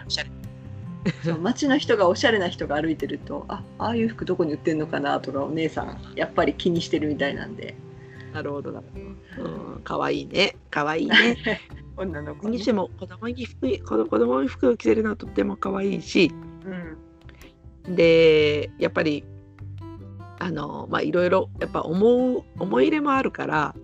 [1.40, 7.74] 街の人がおしゃれな人が歩いてるとあああいう服どこに売ってんのかなとかお姉さんやっぱり気にしてるみたいなんで
[8.34, 8.86] なるほど、なる
[9.36, 9.48] ほど。
[9.48, 10.56] うん、かわいいね。
[10.68, 11.38] かわいいね。
[11.96, 16.32] 女の子にしても、子供に服、子供子供に服を着せるのはとってもかわいいし、
[16.66, 19.24] うんで、やっぱり、
[20.40, 23.74] あの、まあ、いろいろ、やっぱ思う、思い入れもあるから、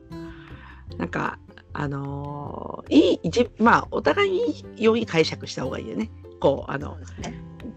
[0.96, 1.38] なんか、
[1.72, 6.10] あのいい、じまあ、お互いに良い解釈した方がいいよね。
[6.40, 6.96] こう、あの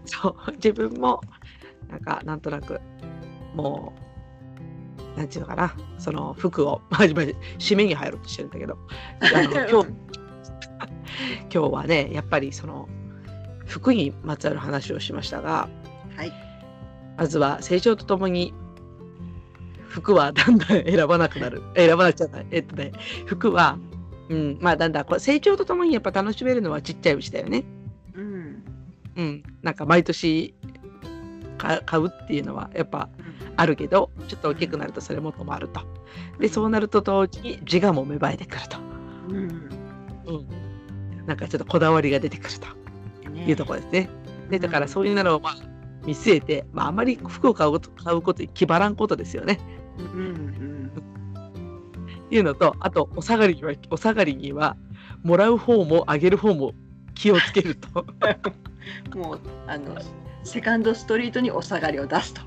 [0.06, 1.20] そう、自分も、
[1.88, 2.80] なんか、なんとなく、
[3.54, 3.92] も
[5.14, 7.22] う、なんていうのかな、その服を、まあ、今
[7.58, 8.78] 締めに入ろうとしてるんだけど、
[9.20, 9.88] あの 今日、
[11.52, 12.88] 今日はね、やっぱりその、
[13.66, 15.68] 服にまつわる話をしましたが、
[16.16, 16.32] はい。
[17.16, 18.52] まずは成長とともに、
[19.94, 21.62] 服はだんだん選ばなくなる。
[21.76, 22.46] 選ばなくちゃない。
[22.50, 22.90] えっとね、
[23.26, 23.78] 服は、
[24.28, 27.64] うん、まあだんだんこう成長とともにやっぱ楽しめるのはちっちゃいうちだよね。
[28.16, 28.64] うん。
[29.16, 30.52] うん、なんか毎年
[31.58, 33.08] か買うっていうのはやっぱ
[33.56, 35.82] あるけどちょっと大きくなるとそれも止まると。
[36.40, 38.78] でそうなると同時に自我も芽生えてくると、
[39.28, 39.36] うん。
[40.26, 42.66] うん、なんかちょっとこだわりが出てくると。
[43.30, 43.44] ね。
[43.46, 44.08] いうところですね。
[44.50, 45.56] でだからそういうのをまあ
[46.04, 49.58] 見据えて、まあ、あまり服を買うこと買うことに気張らんことですよね
[49.98, 50.90] うんうん
[52.30, 54.76] いうのとあとお下がりにはお下がりには
[55.22, 56.72] もらう方もあげる方も
[57.14, 58.04] 気をつけると
[59.14, 59.96] もうあの
[60.42, 62.42] セカンドストリートにお下がりを出すと。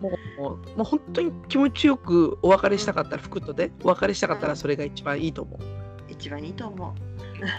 [0.00, 5.60] もうもうもう本当に気持ちよくお別れしたかったら服とでお別れしたかったらそれが一番いいと思う。
[6.08, 6.94] 一番いいと思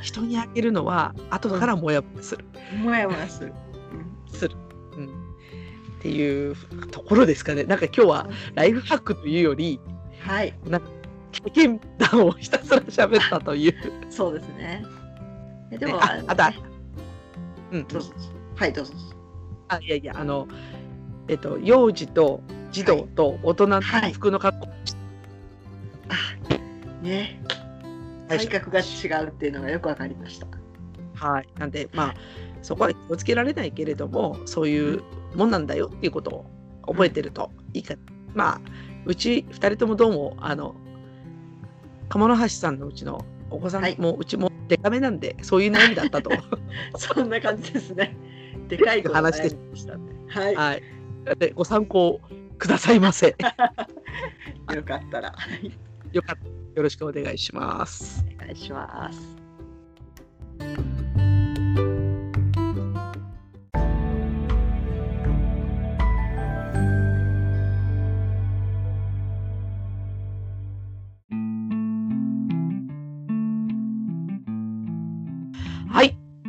[0.01, 2.45] 人にあげるのは後からもやもやする。
[2.73, 2.77] う。
[2.83, 3.53] もやもやする。
[4.27, 4.55] する、
[4.97, 5.09] うん。
[6.03, 6.55] っていう
[6.91, 7.63] ところですかね。
[7.63, 9.79] なんか今日はライフハックというより
[10.19, 10.53] はい、
[11.31, 13.75] 経験談をひたすら喋ったという。
[14.09, 14.85] そうですね。
[15.71, 16.57] えでも、ねあのあとはね
[17.71, 18.11] うん、どうぞ。
[18.55, 18.93] はい、どうぞ。
[19.69, 20.47] あいやいやあの
[21.29, 22.41] えっと幼児と
[22.71, 24.67] 児童と大人の服の格好、
[27.01, 27.39] ね、
[28.27, 28.83] はい体格が違
[29.23, 30.47] うっていうのがよくわかりました。
[31.15, 31.47] はい。
[31.57, 32.15] なんでまあ
[32.61, 35.01] そこは気をつけられないけれどもそういう
[35.35, 36.45] もんなんだよっていうことを
[36.87, 37.95] 覚えてるといいか。
[38.33, 38.61] まあ
[39.05, 40.75] うち2人ともどうもあの
[42.09, 46.31] 鴨の橋さんのうちのお子さんはいもうちもデカめなんでそういう悩みだったと。
[46.97, 48.15] そんな感じですね。
[48.67, 50.03] でかい話でしたね。
[50.27, 50.83] はい、はい。
[51.37, 52.19] でご参考
[52.57, 53.35] くださいませ。
[54.73, 55.71] よかったらはい
[56.11, 56.47] よかった。
[56.75, 58.25] よろしくお願いします。
[58.35, 61.02] お願いします。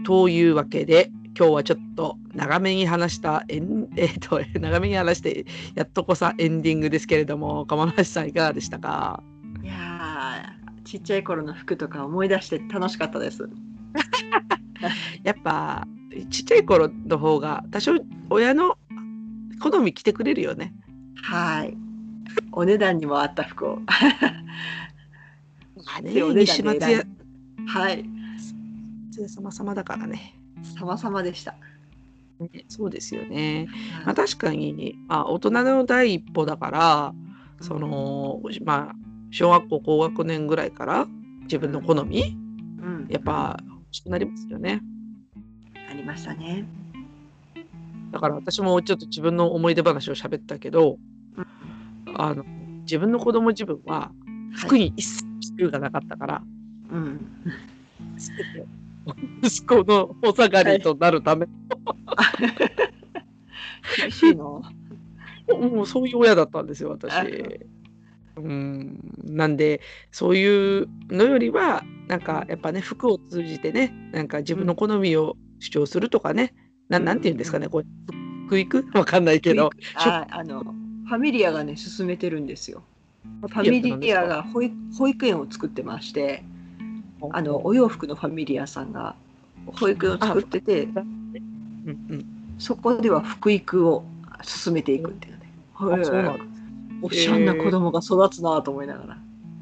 [0.05, 9.23] というわけで、今日はちょっと長めに話した えっ、と、長めに話して、やっとこさエンディングですけれども、鴨梨さんいかがでしたか？
[9.63, 13.49] いやーちっちゃい頃の服とか思い出して楽しかったです。
[15.25, 15.89] やっぱ、
[16.31, 17.95] ちっちゃい頃の方が、多少
[18.31, 18.77] 親の
[19.61, 20.75] 好み着てくれるよね。
[21.23, 21.77] はい。
[22.53, 23.79] お値段にも合った服を。
[25.87, 27.05] まあね、でお値段西松屋
[27.67, 28.14] はい。
[29.15, 30.35] 松屋様様だからね。
[30.77, 31.55] 様々でした。
[32.41, 33.69] ねそうですよね。
[33.99, 37.15] まあ、はい確かに、まあ、大人の第一歩だから、
[37.61, 38.95] その、まあ、
[39.31, 41.07] 小学校高学年ぐらいから
[41.43, 42.37] 自分の好み、
[42.83, 44.81] うん、やっぱ欲しくなりますよね。
[45.89, 46.67] ありましたね。
[48.11, 50.99] だから私もちょっと自分の思い出話を喋ったけど、
[52.17, 52.45] あの
[52.81, 54.11] 自分の子供自分は
[54.57, 56.43] 服に一切自由がなかったから、
[56.91, 57.21] うん。
[58.17, 58.84] 全て
[59.43, 61.47] 息子のお下がりとなるため、
[63.99, 64.63] 厳しいの？
[65.49, 67.13] もうそういう親だったんですよ私。
[68.37, 68.99] うん。
[69.23, 69.81] なんで
[70.11, 76.55] そういうのよりはなんかやっぱね服を通じてねなんか自分の好みを主張するとかね、
[76.89, 77.05] なん。
[77.05, 77.87] なんて言うんですかねこれ
[78.45, 79.71] 食育わかんないけど。
[79.97, 82.83] ああのファミリアがね進めてるんですよ。
[83.43, 86.45] ファミリアが保育園を作ってまして、
[87.33, 89.15] あのお洋服のファミリアさんが
[89.67, 91.07] 保育園を作っててうん
[91.87, 92.27] うん。
[92.59, 94.05] そこでは福育を
[94.43, 95.41] 進めていくっていうね。
[95.75, 96.45] あそうなんだ
[97.03, 99.19] おしゃんな子供が育つなと思いながら。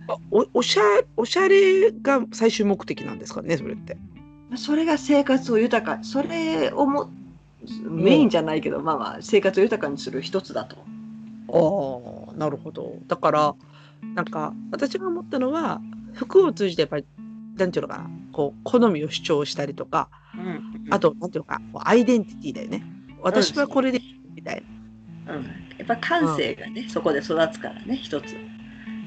[0.08, 0.82] あおおしゃ
[1.16, 3.96] おしゃれが最終目的なんですかねそれって。
[4.56, 7.10] それが生活を豊か、それをも
[7.82, 10.76] メインじゃないけど、まあまあ生活を豊かにする一つだと。
[11.48, 12.96] ああなるほど。
[13.06, 13.54] だから
[14.14, 15.80] なんか私が思ったのは
[16.14, 17.04] 服を通じてやっぱり
[17.57, 18.11] なんていうのかな？
[18.32, 20.09] こう好みを主張したりとか
[20.90, 22.82] あとなんていうのかこうアイデンティティだよね。
[23.20, 24.00] 私はこれで
[24.34, 24.62] みたい
[25.26, 25.34] な。
[25.34, 28.34] うん、やっぱ感性がね、そこで育つからね、一つ。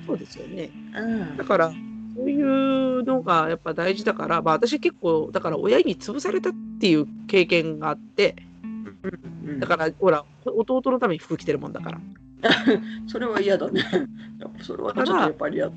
[0.07, 0.69] そうですよね。
[0.95, 1.73] うんだから
[2.15, 8.37] そういうのがやっぱ大事だから、まあ、私結構だから親に潰されたっていう経験があって
[9.43, 11.99] うんだからほら弟のために服着てるもんだから
[13.07, 13.83] それは嫌だね。
[14.61, 15.73] それはちょっとやっぱり嫌だ。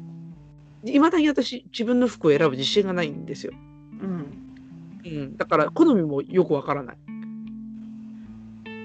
[0.85, 3.53] いまだに私自分の服を選ぶ自信がないんですよ、
[4.01, 4.27] うん。
[5.05, 6.97] うん、だから好みもよくわからない、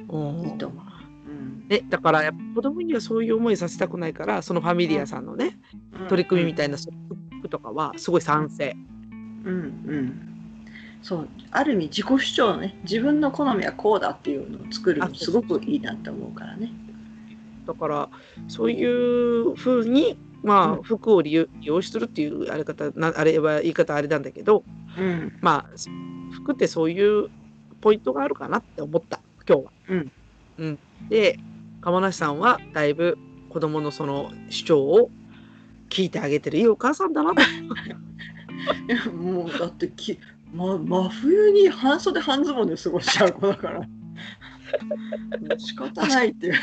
[0.09, 0.45] うん。
[0.45, 0.83] いいと思う。
[1.29, 1.67] うん。
[1.67, 5.59] ね、だからやっぱ子供にはそういう思いさせたくないからそのファミリアさんのね、
[6.09, 8.75] 取り組みみたいな服とかはすごい賛成、
[9.45, 10.29] うんうん。
[11.01, 16.71] そう、ある意味自己主張のね、自分の好みはこうだっていうのを作るのあすごくいいなって思うからね。
[17.67, 18.09] だから
[18.47, 24.63] そういうふうにまあうん服を利用利用するっていうあれ方なあれは言い方あれなんだけど
[24.97, 25.37] うん。
[25.41, 27.29] まあ服ってそういう
[27.81, 29.71] ポイントがあるかなって思った今日は。
[29.89, 30.11] うん
[30.59, 30.79] うん
[31.09, 31.39] で
[31.81, 33.17] 鴨梨さんはだいぶ
[33.49, 35.11] 子供のその主張を
[35.89, 37.41] 聞いてあげてるいいお母さんだなと。
[37.41, 37.45] い
[38.87, 40.17] やもうだってき、
[40.53, 43.87] ま、真冬に半袖半ズボンで過ごしちゃう子だから。
[45.57, 46.59] 仕方ないっていうね。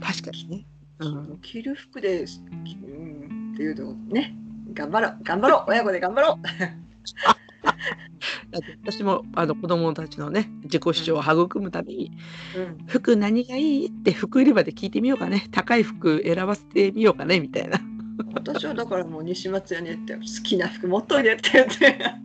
[0.00, 0.66] 確かにね。
[1.02, 4.36] うん、着る服で、うん、っていうのね。
[4.74, 6.46] 頑張ろう頑張ろう親子で頑張ろう
[8.84, 12.12] 私もあの子供たちのね自己主張を育むために
[12.56, 17.80] うん「服何がいい?」って服売り場で聞いてみようかね高い服選ばせてみようかねみたいな。
[18.34, 22.18] 私はだからもう西松屋に行って好きな服持っといでって言ってあ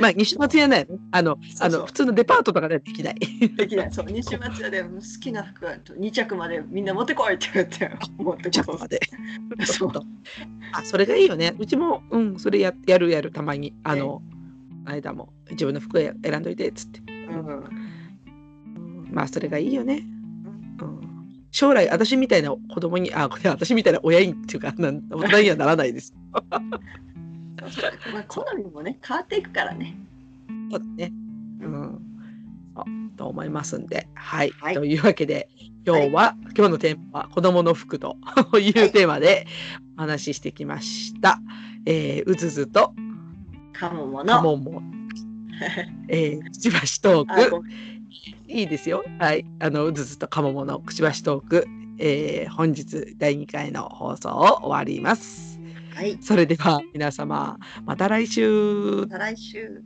[0.00, 3.14] まあ西松屋ねあのあの普通のデパートとかではできない。
[3.56, 4.88] できないそう西松屋で好
[5.20, 9.00] きな服は2着までみんな持ってこいって言って持ってこい着まで。
[9.64, 9.92] そう
[10.72, 11.54] あそれがいいよね。
[11.58, 14.22] うちもうんそれややるやるたまにあの
[14.84, 17.00] 間も自分の服選んどいてっつって。
[17.28, 17.88] うん
[19.10, 20.04] まあそれがいいよね。
[20.80, 21.08] うん
[21.50, 26.14] 将来私みたいな子供にあこれ私みたいな親にっていうかなん大人にはならないです。
[28.12, 29.96] まあ、好みもね変わっていくからね
[30.70, 31.12] そうだね。
[31.60, 32.08] うん。
[33.16, 34.50] と思いますんで、はい。
[34.60, 35.48] はいというわけで、
[35.86, 38.16] 今日は、今日のテーマは子供の服と
[38.58, 39.46] いうテーマで
[39.96, 41.40] お話ししてきました。
[41.86, 42.92] えーうずずと
[43.72, 44.82] かももかのもも、
[46.08, 47.62] えーくちばしトーク。
[48.46, 49.04] いいですよ。
[49.18, 49.44] はい。
[49.58, 51.66] あの、うずずとかもものくちばしトーク。
[51.98, 55.57] えー本日第2回の放送を終わります。
[55.98, 59.00] はいそれでは皆様、また来週。
[59.00, 59.82] また来週